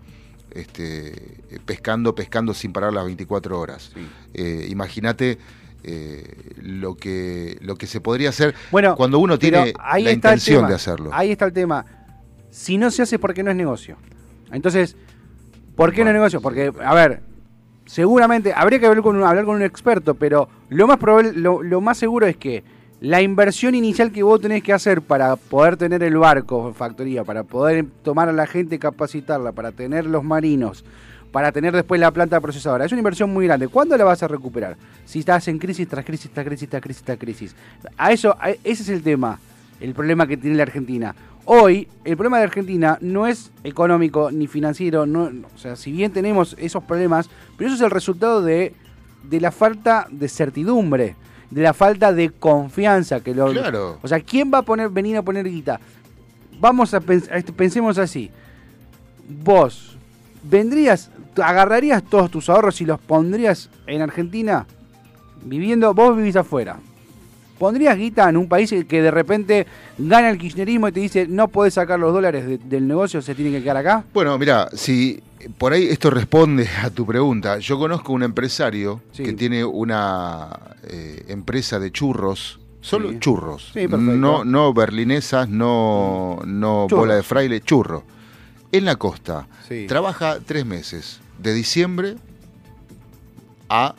[0.52, 3.92] este, pescando, pescando sin parar las 24 horas.
[4.34, 5.38] Eh, Imagínate
[5.84, 10.30] eh, lo, que, lo que se podría hacer Bueno, cuando uno tiene ahí la está
[10.30, 10.68] el intención tema.
[10.68, 11.10] de hacerlo.
[11.12, 11.84] Ahí está el tema.
[12.50, 13.96] Si no se hace, porque no es negocio?
[14.50, 14.96] Entonces,
[15.74, 16.40] ¿por qué no es negocio?
[16.40, 17.22] Porque, a ver,
[17.86, 21.80] seguramente habría que hablar con un, hablar con un experto, pero lo más probable, lo,
[21.80, 22.62] más seguro es que
[23.00, 27.42] la inversión inicial que vos tenés que hacer para poder tener el barco, factoría, para
[27.44, 30.84] poder tomar a la gente, capacitarla, para tener los marinos,
[31.30, 33.68] para tener después la planta procesadora, es una inversión muy grande.
[33.68, 34.76] ¿Cuándo la vas a recuperar?
[35.04, 37.56] Si estás en crisis tras crisis, tras crisis, tras crisis, tras crisis.
[37.98, 39.38] A eso, a- ese es el tema,
[39.80, 41.14] el problema que tiene la Argentina.
[41.48, 46.10] Hoy, el problema de Argentina no es económico ni financiero, no, o sea, si bien
[46.12, 48.74] tenemos esos problemas, pero eso es el resultado de,
[49.22, 51.14] de la falta de certidumbre,
[51.50, 54.00] de la falta de confianza que lo, Claro.
[54.02, 55.78] o sea, ¿quién va a poner, venir a poner guita?
[56.58, 58.28] Vamos a pens- a esto- pensemos así.
[59.44, 59.96] Vos
[60.42, 64.66] vendrías, agarrarías todos tus ahorros y los pondrías en Argentina,
[65.44, 66.78] viviendo, vos vivís afuera.
[67.58, 69.66] ¿Pondrías guita en un país que de repente
[69.98, 73.34] gana el kirchnerismo y te dice no podés sacar los dólares de- del negocio, se
[73.34, 74.04] tienen que quedar acá?
[74.12, 75.22] Bueno, mira, si
[75.58, 79.22] por ahí esto responde a tu pregunta, yo conozco un empresario Sí.
[79.22, 80.48] que tiene una
[80.88, 83.18] eh, empresa de churros, solo Sí.
[83.20, 87.00] churros, Sí, no, no berlinesas, no, no Churros.
[87.00, 88.04] bola de fraile, churro.
[88.70, 89.48] En la costa,
[89.88, 92.16] trabaja tres meses, de diciembre
[93.68, 93.94] a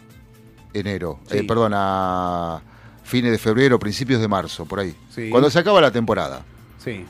[0.73, 2.61] enero, eh, perdón, a
[3.07, 5.29] fines de febrero, principios de marzo, por ahí, Sí.
[5.29, 6.43] cuando se acaba la temporada
[6.83, 7.05] Sí.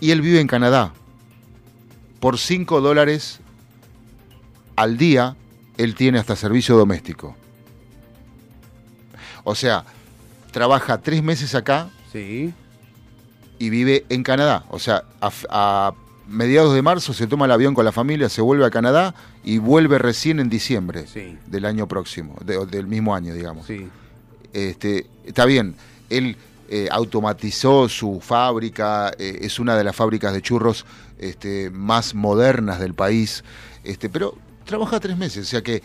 [0.00, 0.92] y él vive en Canadá.
[2.18, 3.40] Por 5 dólares
[4.74, 5.36] al día,
[5.76, 7.36] él tiene hasta servicio doméstico.
[9.44, 9.84] O sea,
[10.50, 12.52] trabaja tres meses acá Sí.
[13.58, 14.64] y vive en Canadá.
[14.70, 15.92] O sea, a,
[16.26, 19.14] mediados de marzo se toma el avión con la familia, se vuelve a Canadá
[19.44, 21.38] y vuelve recién en diciembre Sí.
[21.46, 23.66] del año próximo, de- del mismo año, digamos.
[23.66, 23.88] Sí.
[24.66, 25.74] Este, está bien,
[26.10, 26.36] él
[26.68, 30.84] eh, automatizó su fábrica, eh, es una de las fábricas de churros
[31.18, 33.44] este, más modernas del país,
[33.84, 34.34] este, pero
[34.64, 35.82] trabaja tres meses, o sea que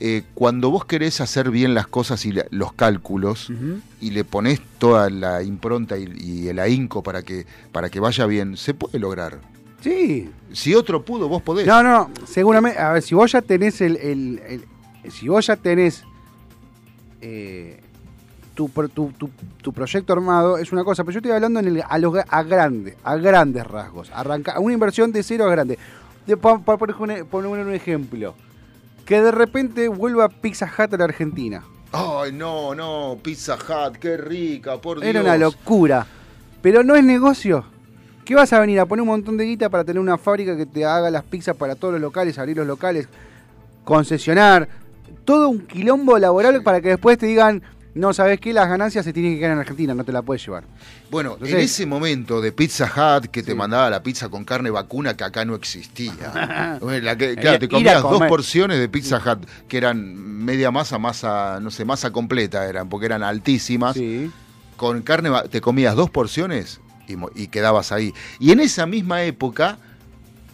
[0.00, 3.48] eh, cuando vos querés hacer bien las cosas y la- los cálculos
[4.00, 8.26] y le pones toda la impronta y, y el ahínco para que, para que vaya
[8.26, 9.38] bien, se puede lograr.
[9.82, 10.30] Sí.
[10.52, 11.66] Si otro pudo, vos podés.
[11.66, 12.78] No, no, seguramente.
[12.80, 13.96] A ver, si vos ya tenés el.
[13.98, 14.40] el-
[15.04, 16.02] el- si vos ya tenés.
[17.20, 17.80] eh,
[18.54, 19.30] tu, tu, tu-
[19.62, 22.42] tu proyecto armado es una cosa, pero yo estoy hablando en el, a, los, a,
[22.42, 24.10] grande, a grandes rasgos.
[24.14, 25.78] Arranca, una inversión de cero a grande.
[26.26, 28.34] De, pa- pa- por ejemplo, poner un ejemplo.
[29.04, 31.62] Que de repente vuelva Pizza Hut a la Argentina.
[31.92, 35.08] Ay, no, no, Pizza Hut, qué rica, por Dios.
[35.10, 36.06] Era una locura.
[36.62, 37.64] Pero no es negocio.
[38.24, 40.64] ¿Qué vas a venir a poner un montón de guita para tener una fábrica que
[40.64, 43.06] te haga las pizzas para todos los locales, abrir los locales,
[43.84, 44.68] concesionar?
[45.24, 47.62] Todo un quilombo laboral para que después te digan,
[47.94, 48.52] no, ¿sabes qué?
[48.52, 50.64] Las ganancias se tienen que quedar en Argentina, no te la puedes llevar.
[51.10, 54.70] Bueno, Entonces- en ese momento de Pizza Hut que te mandaba la pizza con carne
[54.70, 56.78] vacuna que acá no existía.
[56.82, 60.14] La que- claro, te comías dos porciones de Pizza Hut que eran
[60.44, 63.94] media masa, masa, no sé, masa completa eran, porque eran altísimas.
[63.94, 64.30] Sí.
[64.76, 66.80] Con carne te comías dos porciones
[67.36, 68.12] y quedabas ahí.
[68.40, 69.78] Y en esa misma época,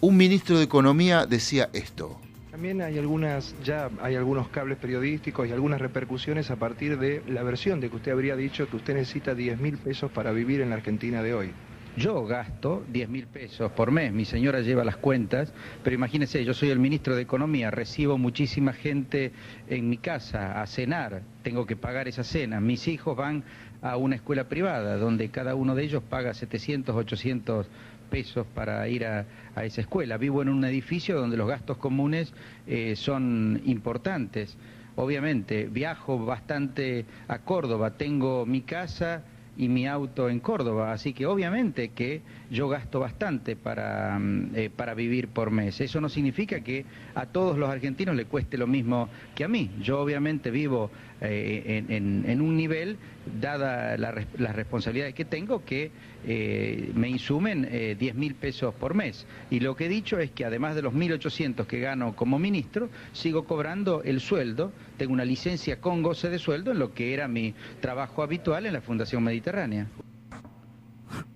[0.01, 2.21] un ministro de Economía decía esto.
[2.61, 7.43] También hay algunas, ya hay algunos cables periodísticos y algunas repercusiones a partir de la
[7.43, 10.69] versión de que usted habría dicho que usted necesita 10 mil pesos para vivir en
[10.69, 11.53] la Argentina de hoy.
[11.97, 16.53] Yo gasto 10 mil pesos por mes, mi señora lleva las cuentas, pero imagínense, yo
[16.53, 19.33] soy el ministro de Economía, recibo muchísima gente
[19.67, 23.43] en mi casa a cenar, tengo que pagar esa cena, mis hijos van
[23.81, 27.67] a una escuela privada donde cada uno de ellos paga 700, 800
[28.11, 30.17] pesos para ir a, a esa escuela.
[30.19, 32.33] Vivo en un edificio donde los gastos comunes
[32.67, 34.57] eh, son importantes.
[34.97, 39.23] Obviamente, viajo bastante a Córdoba, tengo mi casa
[39.57, 44.71] y mi auto en Córdoba, así que obviamente que yo gasto bastante para, mm, eh,
[44.75, 45.81] para vivir por mes.
[45.81, 46.85] Eso no significa que
[47.15, 49.71] a todos los argentinos le cueste lo mismo que a mí.
[49.81, 50.91] Yo obviamente vivo
[51.21, 52.97] eh, en, en- un nivel,
[53.41, 55.91] dada la las responsabilidades que tengo, que
[56.27, 59.27] eh, me insumen eh, 10 mil pesos por mes.
[59.51, 62.89] Y lo que he dicho es que además de los 1.800 que gano como ministro,
[63.13, 67.29] sigo cobrando el sueldo, tengo una licencia con goce de sueldo en lo que era
[67.29, 69.87] mi trabajo habitual en la Fundación Mediterránea.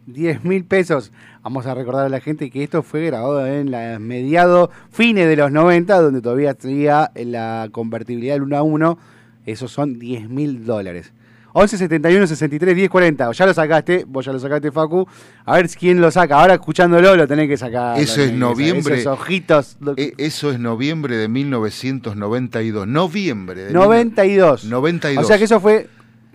[0.06, 1.12] 10 mil pesos.
[1.42, 5.36] Vamos a recordar a la gente que esto fue grabado en la mediado, fines de
[5.36, 8.98] los 90, donde todavía tenía la convertibilidad del 1 a 1.
[9.46, 11.12] Esos son 10 mil dólares.
[11.56, 13.30] 11 71 63 10 40.
[13.30, 15.06] Ya lo sacaste, vos ya lo sacaste, Facu.
[15.44, 16.40] A ver quién lo saca.
[16.40, 17.96] Ahora escuchándolo lo tenés que sacar.
[18.00, 18.98] Eso es noviembre.
[18.98, 19.76] Esos ojitos.
[19.80, 22.88] lo- E- eso es noviembre de 1992.
[22.88, 24.64] Noviembre de 92.
[24.64, 25.24] 92.
[25.24, 25.88] O sea que eso fue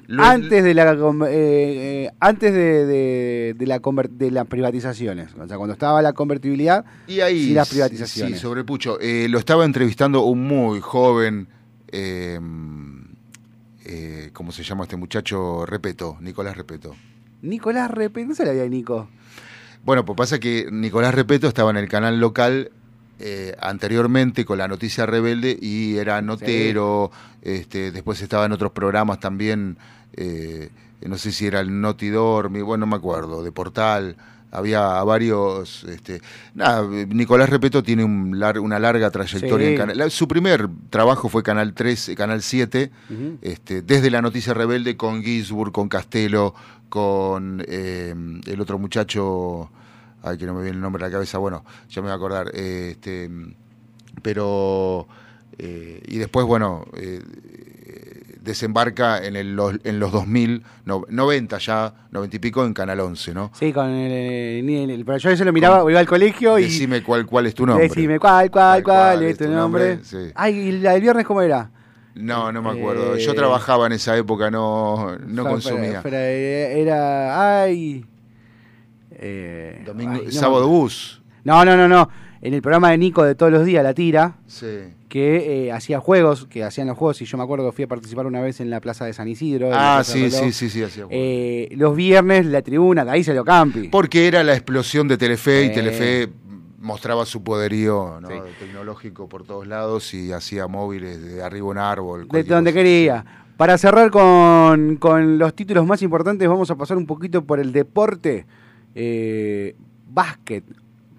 [0.07, 0.95] Lo- antes de la eh,
[1.29, 5.31] eh, antes de, de- de la de las privatizaciones.
[5.37, 8.35] O sea, cuando estaba la convertibilidad Y ahí, las privatizaciones.
[8.35, 8.97] Sí, sobre Pucho.
[9.01, 11.49] Eh, lo estaba entrevistando un muy joven,
[11.91, 12.39] eh,
[13.91, 15.65] eh, ¿cómo se llama este muchacho?
[15.65, 16.95] Repeto, Nicolás Repeto.
[17.41, 19.09] Nicolás Repe, no se la había Nico.
[19.83, 22.71] Bueno, pues pasa que Nicolás Repeto estaba en el canal local
[23.17, 27.09] eh, anteriormente con la noticia rebelde y era notero,
[27.41, 29.79] este, después estaba en otros programas también,
[30.13, 30.69] eh,
[31.01, 34.17] no sé si era el Notidor, bueno, no me acuerdo, de Portal,
[34.51, 36.21] había varios, este,
[36.55, 39.73] nada, Nicolás Repeto tiene un lar- una larga trayectoria Sí.
[39.73, 43.37] en Canal, la- su primer trabajo fue Canal 3, Canal 7, Ujú.
[43.41, 46.55] este, desde la noticia rebelde con Gisburg, con Castelo,
[46.89, 48.15] con eh,
[48.47, 49.69] el otro muchacho,
[50.23, 52.15] ay que no me viene el nombre a la cabeza, bueno, ya me voy a
[52.15, 53.29] acordar, eh, este,
[54.21, 55.07] pero
[55.57, 57.21] eh, y después bueno eh,
[58.41, 62.99] desembarca en, el, los, en los 2000, no- 90 ya, 90 y pico en Canal
[62.99, 63.51] 11, ¿no?
[63.53, 64.11] Sí, con el,
[64.69, 67.53] el- el- pero yo eso lo miraba, iba al colegio y Decime cuál, cuál es
[67.55, 67.87] tu nombre.
[67.87, 69.99] decime cuál, cuál, Cuál, es tu nombre.
[70.03, 70.31] sí.
[70.35, 71.69] Ay, ¿y la del viernes cómo era?
[72.15, 73.15] No, no me acuerdo.
[73.15, 76.01] Eh, Yo trabajaba en esa época, no, no consumía.
[76.01, 78.03] fra- era, ay,
[79.11, 81.21] eh, Domingo, ay, no sábado bus.
[81.43, 82.09] No, no, no, no.
[82.41, 84.65] En el programa de Nico de todos los días, La Tira, Sí.
[85.09, 87.87] que eh, hacía juegos, que hacían los juegos, y yo me acuerdo que fui a
[87.87, 89.69] participar una vez en la Plaza de San Isidro.
[89.73, 91.05] Ah, sí, sí, sí, sí, hacía.
[91.09, 93.89] Eh, los viernes, la tribuna, de ahí salió Campi.
[93.89, 96.29] Porque era la explosión de Telefe y Telefe
[96.79, 98.29] mostraba su poderío ¿no?
[98.29, 98.35] Sí.
[98.59, 102.25] tecnológico por todos lados y hacía móviles de arriba un árbol.
[102.29, 102.79] de donde cosa.
[102.79, 103.25] quería.
[103.57, 107.73] Para cerrar con, con los títulos más importantes, vamos a pasar un poquito por el
[107.73, 108.45] deporte.
[108.95, 109.75] Eh,
[110.09, 110.63] básquet.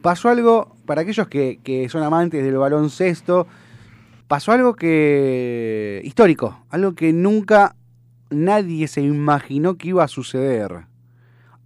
[0.03, 3.47] Pasó algo, para aquellos que, son amantes del baloncesto,
[4.29, 7.77] pasó algo que histórico, algo que nunca
[8.31, 10.87] nadie se imaginó que iba a suceder.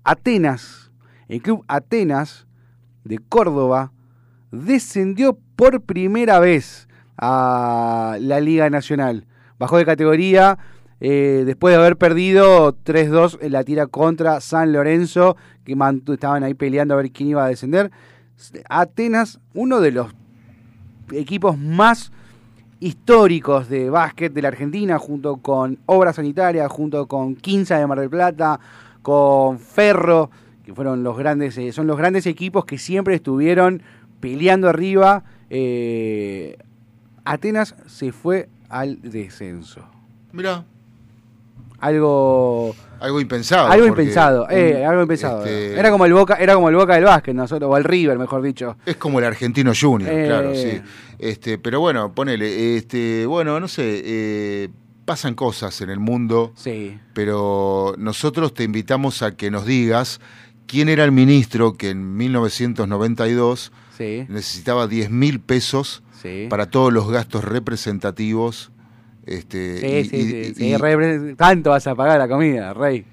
[0.03, 0.91] Atenas,
[1.29, 2.47] el club Atenas
[3.05, 3.93] de Córdoba,
[4.51, 9.27] descendió por primera vez a la Liga Nacional.
[9.59, 10.59] Bajó de categoría
[11.01, 15.77] eh, después de haber perdido 3-2 en la tira contra San Lorenzo, que
[16.13, 17.91] estaban ahí peleando a ver quién iba a descender.
[18.69, 20.15] Atenas, uno de los
[21.13, 22.13] equipos más
[22.81, 28.01] históricos de básquet de la Argentina, junto con Obra Sanitaria, junto con Quinza de Mar
[28.01, 28.61] del Plata,
[29.03, 30.31] con Ferro,
[30.65, 33.83] que fueron los grandes, eh, son los grandes equipos que siempre estuvieron
[34.21, 35.25] peleando arriba.
[35.51, 36.59] Eh,
[37.25, 39.87] Atenas se fue al descenso.
[40.33, 40.65] Mira,
[41.85, 43.69] Algo, algo impensado.
[43.71, 45.45] algo porque impensado, eh, un- algo impensado.
[45.45, 48.19] este, Era como el Boca, era como el Boca del básquet, nosotros, o el River,
[48.19, 48.77] mejor dicho.
[48.87, 50.25] Es como el argentino junior, Eh.
[50.27, 50.81] claro, sí.
[51.19, 54.69] Este, pero bueno, ponele, este, bueno, no sé, eh,
[55.05, 56.99] pasan cosas en el mundo, Sí.
[57.13, 60.21] pero nosotros te invitamos a que nos digas
[60.67, 66.47] quién era el ministro que en 1992 Sí, necesitaba 10 mil pesos sí.
[66.51, 68.71] para todos los gastos representativos.
[69.27, 73.05] Este, Sí, y, sí, y- sí, y- tanto vas a pagar la comida, rey.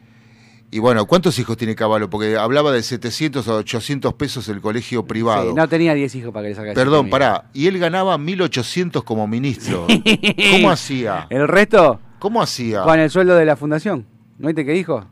[0.69, 2.09] y bueno, ¿cuántos hijos tiene Caballo?
[2.09, 5.49] Porque hablaba de 700 o 800 pesos el colegio privado.
[5.49, 7.45] Sí, no tenía 10 hijos para que le sacara Perdón, pará.
[7.53, 9.87] Y él ganaba 1800 como ministro.
[10.51, 11.27] ¿Cómo hacía?
[11.29, 12.83] El resto, ¿Cómo hacía?
[12.83, 14.05] con el sueldo de la fundación.
[14.37, 15.05] ¿No viste qué dijo?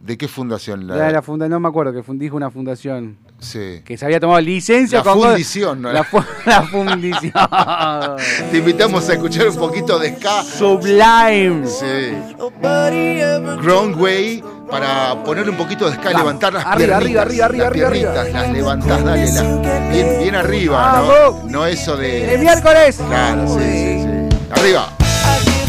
[0.00, 0.86] ¿De qué fundación?
[0.86, 3.82] La, la funda, no me acuerdo, que dijo una fundación Sí.
[3.84, 5.20] que se había tomado licencia La con...
[5.20, 5.92] fundición, ¿no?
[5.92, 7.32] La, fu- la fundición.
[8.50, 10.42] Te invitamos a escuchar un poquito de ska.
[10.42, 11.66] Sublime.
[11.66, 12.16] Sí.
[12.38, 16.18] Nobody ever Wrong Way para ponerle un poquito de ska Vamos.
[16.20, 17.22] levantar las Arriba, piernitas.
[17.22, 18.40] arriba, arriba, las arriba, piernitas, arriba.
[18.40, 21.44] las levantás, dale, las- bien, bien arriba, Vamos.
[21.44, 21.50] ¿no?
[21.50, 22.38] No eso ¡El de...
[22.38, 22.96] miércoles!
[23.06, 24.38] Claro, sí, sí, sí.
[24.60, 24.88] Arriba.
[24.98, 25.66] I give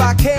[0.00, 0.37] I can,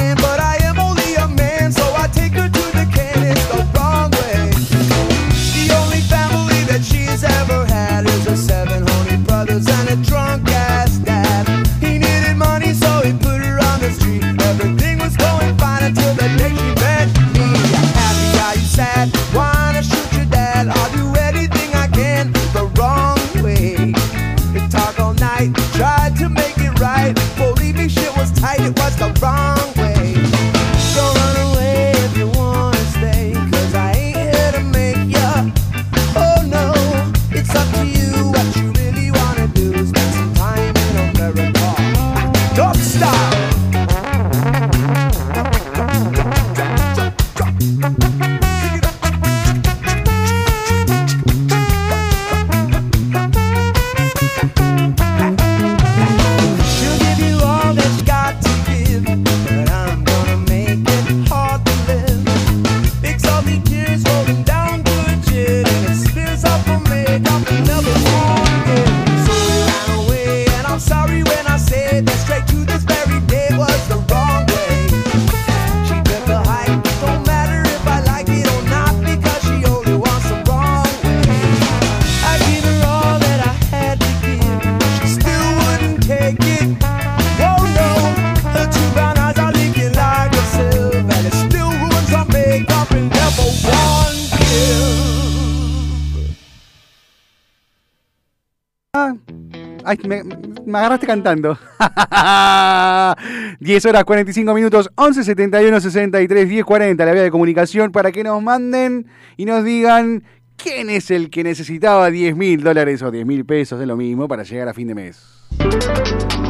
[100.69, 101.57] me, agarraste cantando.
[103.59, 108.23] 10 horas 45 minutos, 11 71 63 10 40, la vía de comunicación para que
[108.23, 109.07] nos manden
[109.37, 110.23] y nos digan
[110.55, 114.27] quién es el que necesitaba 10 mil dólares o 10 mil pesos, es lo mismo,
[114.27, 115.21] para llegar a fin de mes.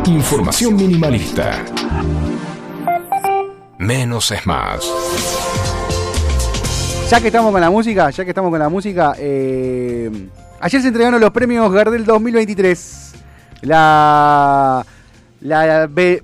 [0.05, 1.63] Información minimalista.
[3.77, 4.83] Menos es más.
[7.09, 10.11] Ya que estamos con la música, ya que estamos con la música, eh,
[10.59, 13.08] ayer se entregaron los premios Gardel 2023.
[13.61, 14.85] La.
[15.41, 15.87] La.
[15.87, 16.23] B,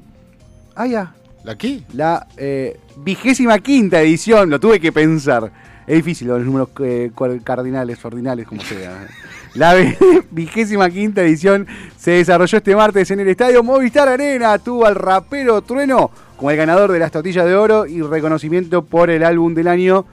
[0.75, 1.13] ah, ya.
[1.43, 1.81] ¿La qué?
[1.93, 5.51] La eh, vigésima quinta edición, lo tuve que pensar.
[5.85, 7.11] Es difícil los números eh,
[7.43, 9.07] cardinales, ordinales, como sea.
[9.53, 9.97] La ve-
[10.31, 11.65] vigésima quinta edición
[11.97, 14.57] se desarrolló este martes en el estadio Movistar Arena.
[14.57, 19.09] Tuvo al rapero Trueno como el ganador de las tortillas de oro y reconocimiento por
[19.09, 20.05] el álbum del año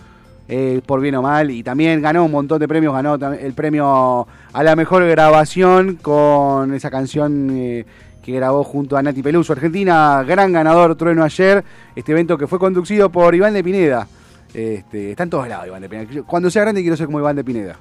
[0.55, 4.27] eh, por bien o mal, y también ganó un montón de premios, ganó el premio
[4.53, 7.87] a la mejor grabación con esa canción eh,
[8.23, 11.65] que grabó junto a Nati Peluso, Argentina, gran ganador Trueno ayer,
[11.97, 14.07] este evento que fue conducido por Iván de Pineda.
[14.53, 16.23] Este, está en todos lados Iván de Pineda.
[16.27, 17.79] Cuando sea grande quiero ser como Iván de Pineda.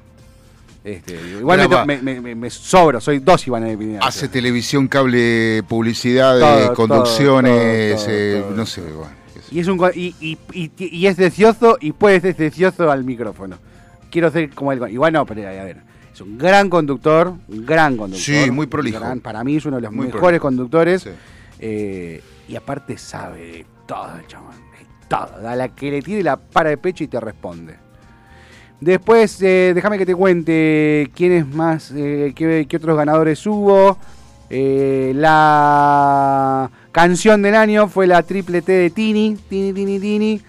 [0.84, 3.99] Este, igual me, me- me- me- me sobro, soy dos Iván de Pineda.
[4.01, 8.55] Hace televisión, cable, publicidad, Todo, de todo, conducciones, todo, eh, todo.
[8.55, 9.20] no sé, bueno.
[9.51, 13.57] Y es, un, y, y, y- y es deseoso y puede ser deseoso al micrófono.
[14.09, 14.81] Quiero ser como él.
[14.89, 15.77] Igual no, pero a ver.
[16.13, 18.23] Es un gran conductor, un gran conductor.
[18.45, 18.99] Sí, muy prolijo.
[18.99, 20.41] gran- para mí es uno de los Muy mejores prolijo.
[20.43, 21.01] conductores.
[21.03, 21.09] Sí.
[21.59, 24.51] eh, y aparte sabe de todo, chabón.
[24.55, 25.47] De todo.
[25.47, 27.75] A la que le tire la para de pecho y te responde.
[28.79, 33.97] Después, eh, déjame que te cuente quiénes más, eh, qué, qué otros ganadores hubo.
[35.31, 39.37] La canción del año fue la triple T de Tini.
[39.49, 40.41] Tini, Tini, Tini.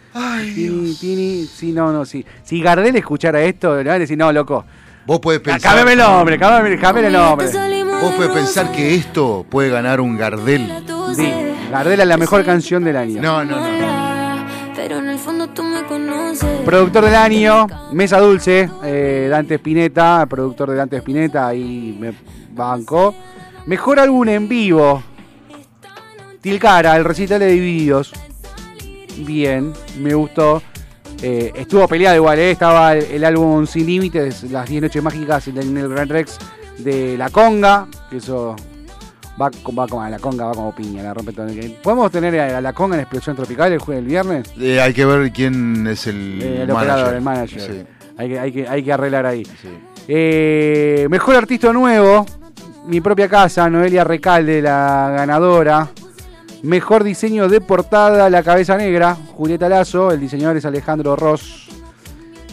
[0.54, 1.46] Tini, Tini.
[1.46, 2.24] Sí, no, no, sí.
[2.44, 4.64] Si Gardel escuchara esto, le van a decir, no, loco.
[5.06, 5.62] Vos podés pensar.
[5.62, 7.48] Cámbiame el nombre, cámbiame el nombre.
[8.00, 10.84] Vos podés pensar que esto puede ganar un Gardel.
[11.14, 11.30] Sí,
[11.70, 13.20] Gardel es la mejor canción del año.
[13.22, 14.02] No, no, no.
[14.74, 16.48] Pero en el fondo tú me conoces.
[16.64, 22.12] Productor del año, Mesa Dulce, eh, Dante Spinetta, productor de Dante Spinetta, ahí me
[22.52, 23.14] bancó.
[23.66, 25.02] Mejor álbum en vivo,
[26.42, 28.12] Tilcara, el recital de Divididos.
[29.18, 30.62] Bien, me gustó.
[31.22, 35.46] Eh, estuvo peleado igual, eh, estaba el, el álbum Sin Límites, Las 10 Noches Mágicas
[35.46, 36.36] en el Grand Rex
[36.78, 38.56] de La Conga, que eso
[39.40, 41.46] va, va como La Conga, va como piña, la rompe todo.
[41.80, 44.52] ¿Podemos tener a La Conga en Explosión Tropical el jueves el viernes?
[44.58, 46.74] Eh, hay que ver quién es el, Eh, el manager.
[46.90, 47.60] operador, el manager.
[47.60, 47.82] Sí,
[48.18, 49.44] Hay, que, hay, que, hay que arreglar ahí.
[49.44, 49.68] sí.
[50.08, 52.26] Eh, mejor artista nuevo,
[52.88, 55.88] mi propia casa, Noelia Recalde, la ganadora.
[56.62, 61.68] Mejor diseño de portada, La Cabeza Negra, Julieta Lazo, el diseñador es Alejandro Ross.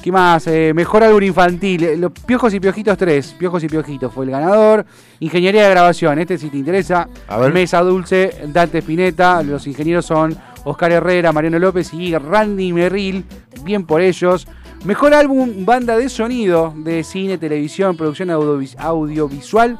[0.01, 0.47] ¿Qué más?
[0.47, 4.31] Eh, mejor álbum infantil, eh, Los Piojos y Piojitos 3, Piojos y Piojitos fue el
[4.31, 4.85] ganador.
[5.19, 7.07] Ingeniería de grabación, este si te interesa.
[7.27, 7.53] A ver.
[7.53, 13.25] Mesa Dulce, Dante Spinetta, los ingenieros son Oscar Herrera, Mariano López y Randy Merrill,
[13.63, 14.47] bien por ellos.
[14.85, 19.77] Mejor álbum, banda de sonido, de cine, televisión, producción audiovis- audiovisual,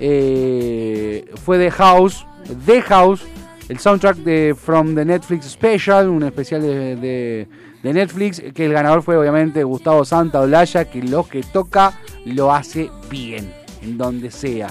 [0.00, 2.26] eh, fue The House,
[2.66, 3.22] The House,
[3.68, 7.48] el soundtrack de From the Netflix Special, un especial de, de-
[7.92, 11.92] Netflix, que el ganador fue obviamente Gustavo Santa Olaya, que lo que toca
[12.24, 13.52] lo hace bien,
[13.82, 14.68] en donde sea.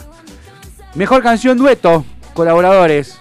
[0.95, 3.19] Mejor canción dueto, colaboradores.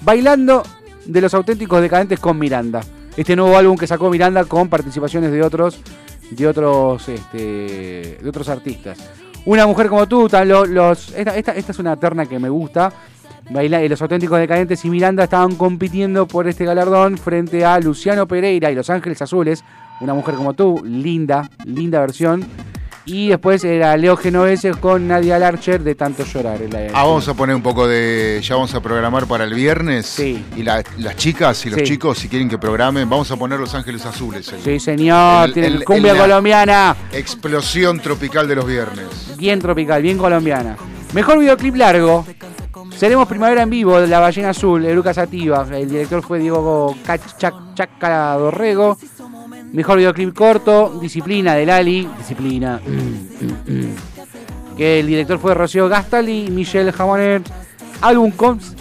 [0.00, 0.62] Bailando
[1.04, 2.80] de los auténticos decadentes con Miranda.
[3.16, 5.78] Este nuevo álbum que sacó Miranda con participaciones de otros,
[6.30, 8.98] de otros, este, de otros artistas.
[9.44, 10.28] Una mujer como tú,
[10.68, 12.92] los, esta, esta- esta es una terna que me gusta.
[13.50, 18.70] Baila, los auténticos decadentes y Miranda estaban compitiendo por este galardón frente a Luciano Pereira
[18.70, 19.64] y Los Ángeles Azules.
[20.00, 22.46] Una mujer como tú, linda, linda versión.
[23.06, 26.62] Y después era Leo Genovese con Nadia Larcher de Tanto Llorar.
[26.62, 28.40] en la- Ah, vamos a poner un poco de.
[28.42, 30.06] Ya vamos a programar para el viernes.
[30.06, 30.44] Sí.
[30.56, 31.86] Y la- las chicas y los Sí.
[31.86, 34.52] chicos, si quieren que programen, vamos a poner Los Ángeles Azules.
[34.62, 36.94] Sí, señor, El- tiene el- cumbia colombiana.
[37.12, 39.34] Explosión tropical de los viernes.
[39.36, 40.76] Bien tropical, bien colombiana.
[41.12, 42.24] Mejor videoclip largo.
[43.00, 45.66] Seremos Primavera en Vivo de La Ballena Azul, de Lucas Ativa.
[45.72, 48.98] El director fue Diego Cach- Chac- Chácara Dorrego.
[49.72, 52.06] Mejor videoclip corto, Disciplina de Lali.
[52.18, 52.78] Disciplina.
[54.76, 57.50] que el director fue Rocío Gastali Michelle Jamonet.
[58.02, 58.32] Álbum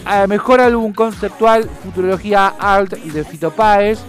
[0.04, 4.00] ah, mejor álbum conceptual, Futurología Art de Fito Páez.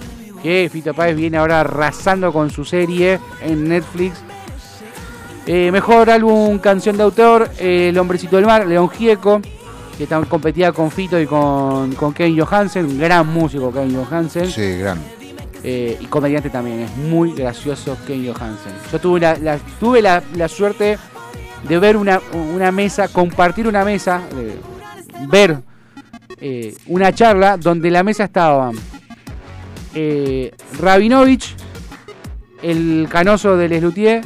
[0.43, 4.21] Que Fito Páez viene ahora arrasando con su serie en Netflix.
[5.47, 9.41] Eh, mejor álbum canción de autor, eh, El Hombrecito del Mar, León Gieco,
[10.07, 14.79] que competía con Fito y con, con Kevin Johansen, un gran músico Kevin Johansen, Sí,
[14.79, 14.99] gran.
[15.63, 18.73] eh, y comediante también, es muy gracioso Kevin Johansen.
[18.93, 20.99] Yo tuve la, la- tuve la, la suerte
[21.69, 22.21] de ver una,
[22.55, 24.59] una mesa, compartir una mesa, eh,
[25.29, 25.59] ver
[26.41, 28.71] eh, una charla donde la mesa estaba
[29.95, 31.55] eh, Rabinovich,
[32.63, 34.23] el canoso del Slutier,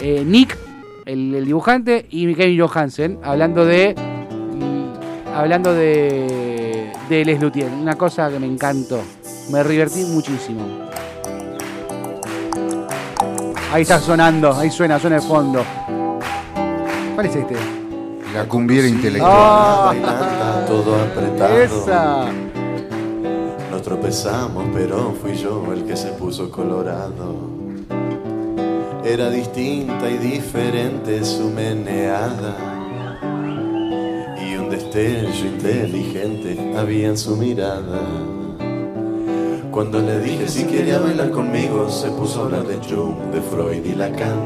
[0.00, 0.56] eh, Nick,
[1.06, 3.94] el, el dibujante, y Kevin Johansen, hablando de.
[5.38, 6.92] Hablando de.
[7.08, 7.70] de Les Luthier.
[7.72, 9.00] Una cosa que me encantó.
[9.50, 10.88] Me divertí muchísimo.
[13.72, 15.62] Ahí está sonando, ahí suena, suena de fondo.
[17.14, 17.54] ¿Cuál es este?
[18.34, 19.32] La cumbiera intelectual.
[19.32, 21.58] Ah, Bailando, todo apretado.
[21.58, 22.26] ¡Esa!
[23.70, 27.36] Nos tropezamos, pero fui yo el que se puso colorado.
[29.04, 32.67] Era distinta y diferente su meneada.
[34.68, 38.02] Un destello inteligente había en su mirada.
[39.70, 43.82] Cuando le dije si quería bailar conmigo, se puso a hablar de Jung, de Freud
[43.82, 44.36] y Lacan.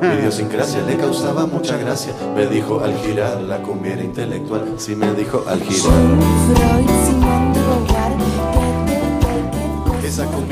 [0.00, 2.12] Mi idiosincrasia le causaba mucha gracia.
[2.36, 4.74] Me dijo al girar la cumbia era intelectual.
[4.76, 5.92] Sí, me dijo al girar.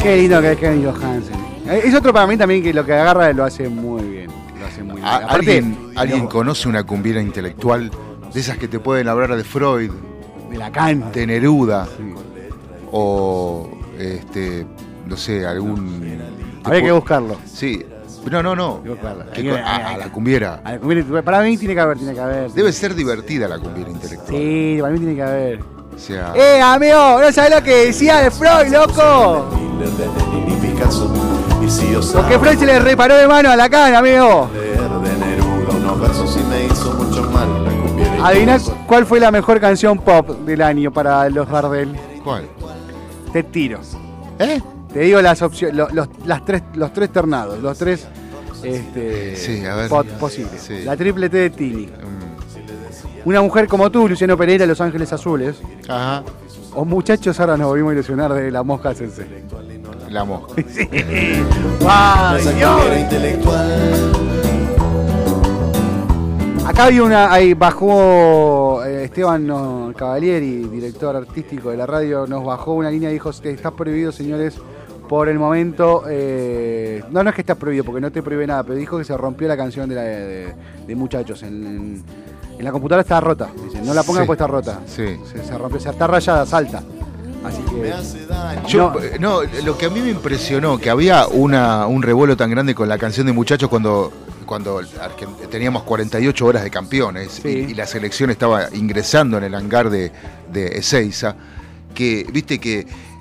[0.02, 1.34] Qué lindo que es Kevin Johansen.
[1.68, 4.30] Eh, Es otro para mí también que lo que agarra lo hace muy bien.
[4.58, 5.04] Lo hace muy bien.
[5.06, 7.88] ¿A- Aparte, ¿Alguien, ¿Alguien conoce una cumbiera intelectual?
[8.34, 9.90] De esas que te pueden hablar de Freud,
[10.50, 11.12] de Lacan.
[11.12, 12.14] de Neruda, Sí.
[12.90, 14.66] o este,
[15.06, 16.20] no sé, algún.
[16.64, 17.36] Habría que buscarlo.
[17.46, 17.84] Sí.
[18.30, 18.82] No, no, no.
[19.34, 20.60] Que a, a la cumbiera.
[20.64, 22.50] A la Para mí tiene que haber, tiene que haber.
[22.52, 24.28] Debe ser divertida la cumbiera intelectual.
[24.30, 25.60] Sí, para mí tiene que haber.
[25.94, 27.20] O sea, ¡Eh, amigo!
[27.20, 29.50] ¿No sabes lo que decía de Freud, loco?
[32.14, 34.50] Porque Freud se le reparó de mano a Lacan, amigo.
[34.54, 37.61] leer de Neruda unos versos y me hizo mucho mal
[38.22, 38.86] la cumbia era Adivina intelectual.
[38.86, 41.92] cuál fue la mejor canción pop del año para los Gardel.
[42.24, 42.48] ¿cuál?
[43.32, 43.80] Te tiro.
[44.38, 44.60] ¿Eh?
[44.92, 48.06] Te digo las opciones, lo- los, las tres, los tres ternados, los tres
[48.62, 49.88] este, Sí, a ver.
[49.88, 50.60] pop posibles.
[50.62, 50.82] Sí.
[50.84, 51.86] La triple T de Tini.
[51.86, 55.56] Mm, Una mujer como tú, Luciano Pereira, Los Ángeles Azules.
[55.88, 56.22] Ajá.
[56.74, 59.26] O muchachos, ahora nos volvimos a ilusionar de la mosca sensei.
[60.10, 60.54] La mosca.
[63.00, 64.12] Intelectual.
[66.64, 72.44] Acá hay una, ahí bajó eh, Esteban no, Cavalieri, director artístico de la radio, nos
[72.44, 74.54] bajó una línea y dijo, "Este, está prohibido, señores,
[75.08, 76.04] por el momento.
[76.08, 79.04] eh, no, no es que está prohibido, porque no te prohíbe nada, pero dijo que
[79.04, 80.54] se rompió la canción de, la, de,
[80.86, 81.42] de muchachos.
[81.42, 82.04] En, en-
[82.58, 84.26] en la computadora está rota, dice, no la pongan Sí.
[84.28, 84.78] porque está rota.
[84.86, 85.16] Sí.
[85.32, 86.80] Se, se rompió, o sea, está rayada, salta.
[87.44, 87.92] Así Me que...
[87.92, 88.68] hace daño.
[88.68, 89.00] Yo, No.
[89.02, 89.40] eh, no.
[89.64, 92.98] lo que a mí me impresionó, que había una, un revuelo tan grande con la
[92.98, 94.12] canción de muchachos cuando,
[94.52, 94.82] cuando
[95.50, 97.48] teníamos 48 horas de campeones Sí.
[97.48, 100.12] y, y la selección estaba ingresando en el hangar de,
[100.52, 101.34] de Ezeiza,
[101.94, 102.80] que viste que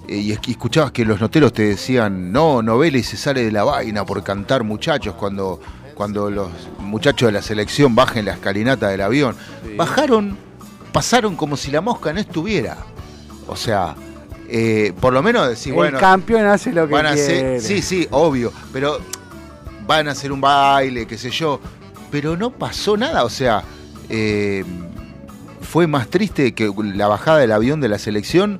[0.09, 3.45] eh, y es- y escuchabas que los noteros te decían, no, novela y se sale
[3.45, 5.61] de la vaina por cantar muchachos cuando,
[5.95, 9.33] cuando los muchachos de la selección bajen la escalinata del avión.
[9.77, 10.37] Bajaron,
[10.91, 12.75] pasaron como si la mosca no estuviera.
[13.47, 13.95] O sea,
[14.49, 17.55] eh, por lo menos decir, el bueno, campeón hace lo que van a quiere.
[17.57, 18.99] hacer, sí, sí, obvio, pero
[19.85, 21.59] van a hacer un baile, qué sé yo,
[22.11, 23.63] pero no pasó nada, o sea,
[24.09, 24.63] eh,
[25.61, 28.59] fue más triste que la bajada del avión de la selección,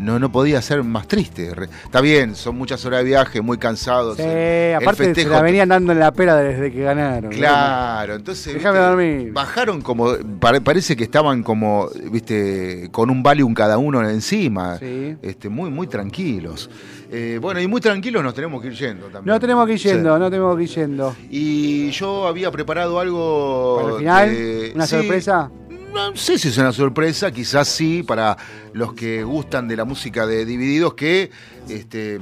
[0.00, 1.50] no, no podía ser más triste.
[1.84, 4.16] Está bien, son muchas horas de viaje, muy cansados.
[4.16, 7.30] Sí, el- el aparte se la venían dando en la pera desde que ganaron.
[7.32, 8.88] Claro, entonces Déjame ¿viste?
[8.90, 9.32] dormir.
[9.32, 15.16] bajaron como, pare- parece que estaban como, viste, con un Valium cada uno encima, Sí.
[15.20, 16.70] este, muy, muy tranquilos.
[17.10, 19.34] Eh, bueno, y muy tranquilos nos tenemos que ir yendo también.
[19.34, 19.88] No tenemos que ir Sí.
[19.88, 21.16] yendo, no tenemos que ir yendo.
[21.30, 23.76] Y yo había preparado algo.
[23.80, 24.28] ¿Para el final?
[24.30, 25.50] que- ¿Una sí, sorpresa?
[25.94, 28.36] No sé si es una sorpresa, quizás sí, para
[28.74, 31.30] los que gustan de la música de Divididos, que
[31.68, 32.20] este,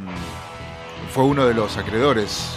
[1.12, 2.50] fue uno de los acreedores.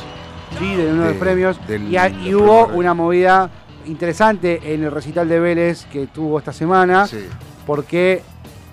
[0.60, 1.68] Sí, de uno de de- los premios.
[1.68, 3.50] del- y, a- del y hubo una movida
[3.88, 7.26] interesante en el recital de Vélez que tuvo esta semana, Sí.
[7.66, 8.22] porque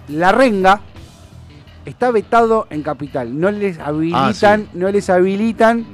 [0.08, 0.80] la renga
[1.86, 3.38] está vetado en Capital.
[3.40, 5.86] No les habilitan, no les habilitan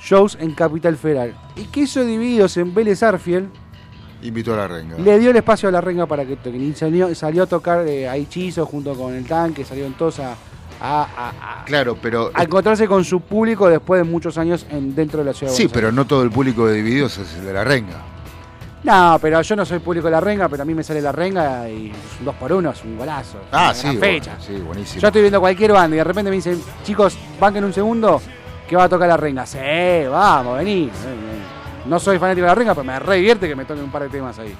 [0.00, 1.34] shows en Capital Federal.
[1.56, 3.48] Y que eso divididos en Vélez Arfiel
[4.22, 4.96] Invitó a la renga.
[4.98, 6.62] le dio el espacio a la renga para que toquen.
[6.62, 10.32] Y salió, salió a tocar eh, a Hechizo junto con el tanque, salieron todos a,
[10.80, 12.30] a- a- a- Claro, pero.
[12.34, 15.56] a encontrarse con su público después de muchos años en, dentro de la ciudad de
[15.58, 18.04] Sí, pero no todo el público de Divididos es el de la renga.
[18.84, 21.12] No, pero yo no soy público de la renga, pero a mí me sale la
[21.12, 23.38] renga y es un dos por uno, es un golazo.
[23.52, 24.32] Ah, sí, bueno, fecha.
[24.40, 25.00] sí, buenísimo.
[25.00, 28.20] Yo estoy viendo cualquier banda y de repente me dicen, chicos, banquen un segundo,
[28.68, 29.46] que va a tocar la renga.
[29.46, 29.58] Sí,
[30.10, 30.90] vamos, vení.
[31.86, 34.02] No soy fanático de la renga, pero me re divierte que me toquen un par
[34.02, 34.54] de temas ahí.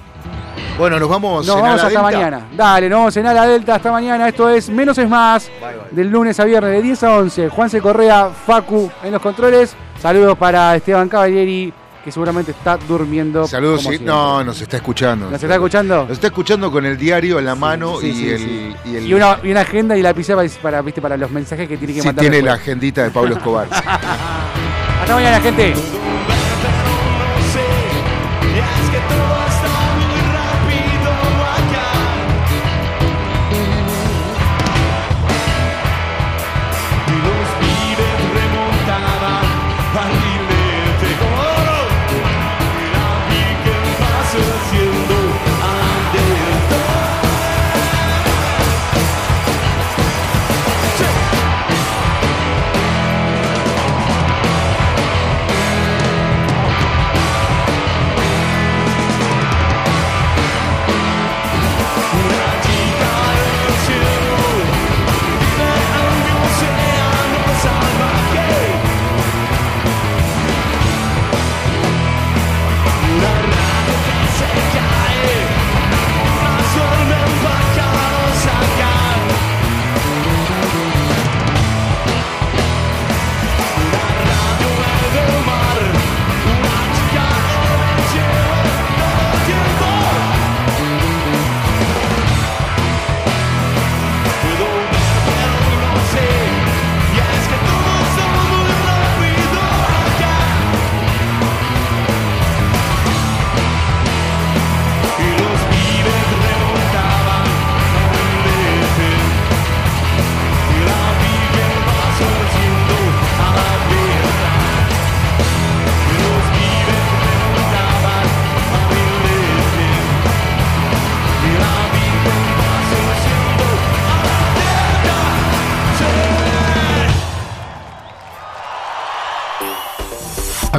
[0.77, 2.01] Bueno, nos vamos, Nos en vamos hasta Delta.
[2.01, 2.47] mañana.
[2.55, 4.27] Dale, nos vamos en Ala Delta hasta mañana.
[4.29, 5.49] Esto es Menos es Más.
[5.91, 7.49] Del lunes a viernes de 10 a 11.
[7.49, 9.75] Juanse Correa, Facu en los controles.
[10.01, 11.71] Saludos para Esteban Cavalieri,
[12.03, 13.47] que seguramente está durmiendo.
[13.47, 13.99] Saludos, sí.
[14.01, 15.29] No, nos está escuchando.
[15.31, 16.01] ¿Nos está escuchando?
[16.03, 18.75] Nos está escuchando con el diario en la mano Sí, y, sí, el, sí.
[18.85, 21.01] y el- Y una, y una agenda y la lapicera para, para, ¿viste?
[21.01, 22.21] para los mensajes que tiene que sí, mandar.
[22.23, 23.67] tiene la agendita de Pablo Escobar.
[25.01, 25.73] Hasta mañana, gente.